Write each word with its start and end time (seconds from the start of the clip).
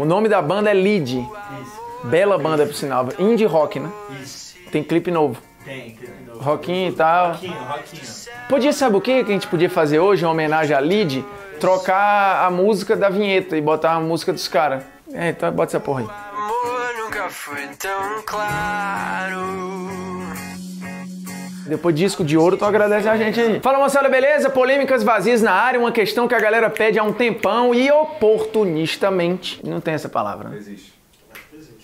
O 0.00 0.04
nome 0.06 0.30
da 0.30 0.40
banda 0.40 0.70
é 0.70 0.72
Lead. 0.72 1.18
Isso. 1.18 2.08
Bela 2.08 2.38
banda, 2.38 2.64
por 2.64 2.74
sinal. 2.74 3.08
Indie 3.18 3.44
rock, 3.44 3.78
né? 3.78 3.92
Isso. 4.22 4.56
Tem 4.72 4.82
clipe 4.82 5.10
novo. 5.10 5.36
Tem, 5.62 5.90
clipe 5.90 6.24
novo. 6.26 6.40
Rockinho 6.40 6.88
e 6.88 6.92
tal. 6.92 7.32
Roquinho, 7.32 7.52
roquinho. 7.52 8.02
Podia, 8.48 8.72
sabe 8.72 8.96
o 8.96 9.00
que 9.02 9.22
que 9.22 9.30
a 9.30 9.34
gente 9.34 9.46
podia 9.46 9.68
fazer 9.68 9.98
hoje, 9.98 10.24
em 10.24 10.26
homenagem 10.26 10.74
a 10.74 10.80
Lead? 10.80 11.22
Trocar 11.60 12.46
a 12.46 12.50
música 12.50 12.96
da 12.96 13.10
vinheta 13.10 13.58
e 13.58 13.60
botar 13.60 13.92
a 13.92 14.00
música 14.00 14.32
dos 14.32 14.48
caras. 14.48 14.82
É, 15.12 15.28
então 15.28 15.52
bota 15.52 15.72
essa 15.72 15.80
porra 15.80 16.00
aí. 16.00 16.06
amor 16.06 16.94
nunca 17.04 17.28
foi 17.28 17.66
tão 17.78 18.22
claro. 18.24 20.19
Depois 21.70 21.94
disco 21.94 22.24
de 22.24 22.36
ouro, 22.36 22.56
tu 22.56 22.64
agradece 22.64 23.08
a 23.08 23.16
gente 23.16 23.40
aí. 23.40 23.60
Fala 23.60 23.78
moçada, 23.78 24.08
beleza? 24.08 24.50
Polêmicas 24.50 25.04
vazias 25.04 25.40
na 25.40 25.52
área, 25.52 25.78
uma 25.78 25.92
questão 25.92 26.26
que 26.26 26.34
a 26.34 26.40
galera 26.40 26.68
pede 26.68 26.98
há 26.98 27.04
um 27.04 27.12
tempão 27.12 27.72
e 27.72 27.88
oportunistamente. 27.92 29.64
Não 29.64 29.80
tem 29.80 29.94
essa 29.94 30.08
palavra. 30.08 30.48
né? 30.48 30.56
Existe. 30.56 30.92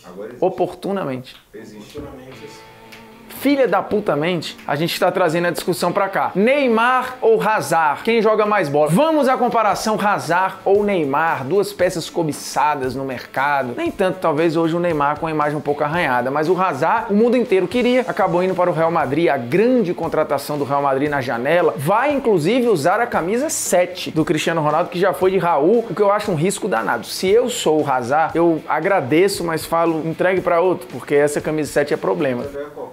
Agora 0.04 0.30
existe. 0.30 0.44
Oportunamente. 0.44 1.36
Existe. 1.54 2.00
Filha 3.46 3.68
da 3.68 3.80
putamente, 3.80 4.58
a 4.66 4.74
gente 4.74 4.92
está 4.92 5.08
trazendo 5.08 5.46
a 5.46 5.52
discussão 5.52 5.92
pra 5.92 6.08
cá. 6.08 6.32
Neymar 6.34 7.14
ou 7.20 7.40
Hazard? 7.40 8.02
Quem 8.02 8.20
joga 8.20 8.44
mais 8.44 8.68
bola? 8.68 8.90
Vamos 8.90 9.28
à 9.28 9.36
comparação 9.36 9.96
Hazard 10.02 10.56
ou 10.64 10.82
Neymar, 10.82 11.44
duas 11.44 11.72
peças 11.72 12.10
cobiçadas 12.10 12.96
no 12.96 13.04
mercado. 13.04 13.74
Nem 13.76 13.88
tanto, 13.88 14.18
talvez 14.18 14.56
hoje 14.56 14.74
o 14.74 14.80
Neymar 14.80 15.20
com 15.20 15.28
a 15.28 15.30
imagem 15.30 15.56
um 15.56 15.60
pouco 15.60 15.84
arranhada, 15.84 16.28
mas 16.28 16.48
o 16.48 16.60
Hazard, 16.60 17.12
o 17.12 17.16
mundo 17.16 17.36
inteiro 17.36 17.68
queria, 17.68 18.00
acabou 18.00 18.42
indo 18.42 18.52
para 18.52 18.68
o 18.68 18.72
Real 18.72 18.90
Madrid, 18.90 19.28
a 19.28 19.36
grande 19.36 19.94
contratação 19.94 20.58
do 20.58 20.64
Real 20.64 20.82
Madrid 20.82 21.08
na 21.08 21.20
janela. 21.20 21.72
Vai 21.76 22.14
inclusive 22.14 22.66
usar 22.66 23.00
a 23.00 23.06
camisa 23.06 23.48
7 23.48 24.10
do 24.10 24.24
Cristiano 24.24 24.60
Ronaldo, 24.60 24.90
que 24.90 24.98
já 24.98 25.12
foi 25.12 25.30
de 25.30 25.38
Raul, 25.38 25.86
o 25.88 25.94
que 25.94 26.02
eu 26.02 26.10
acho 26.10 26.32
um 26.32 26.34
risco 26.34 26.66
danado. 26.66 27.06
Se 27.06 27.28
eu 27.28 27.48
sou 27.48 27.80
o 27.80 27.88
Hazard, 27.88 28.36
eu 28.36 28.60
agradeço, 28.68 29.44
mas 29.44 29.64
falo, 29.64 30.02
entregue 30.04 30.40
para 30.40 30.60
outro, 30.60 30.88
porque 30.88 31.14
essa 31.14 31.40
camisa 31.40 31.70
7 31.70 31.94
é 31.94 31.96
problema. 31.96 32.44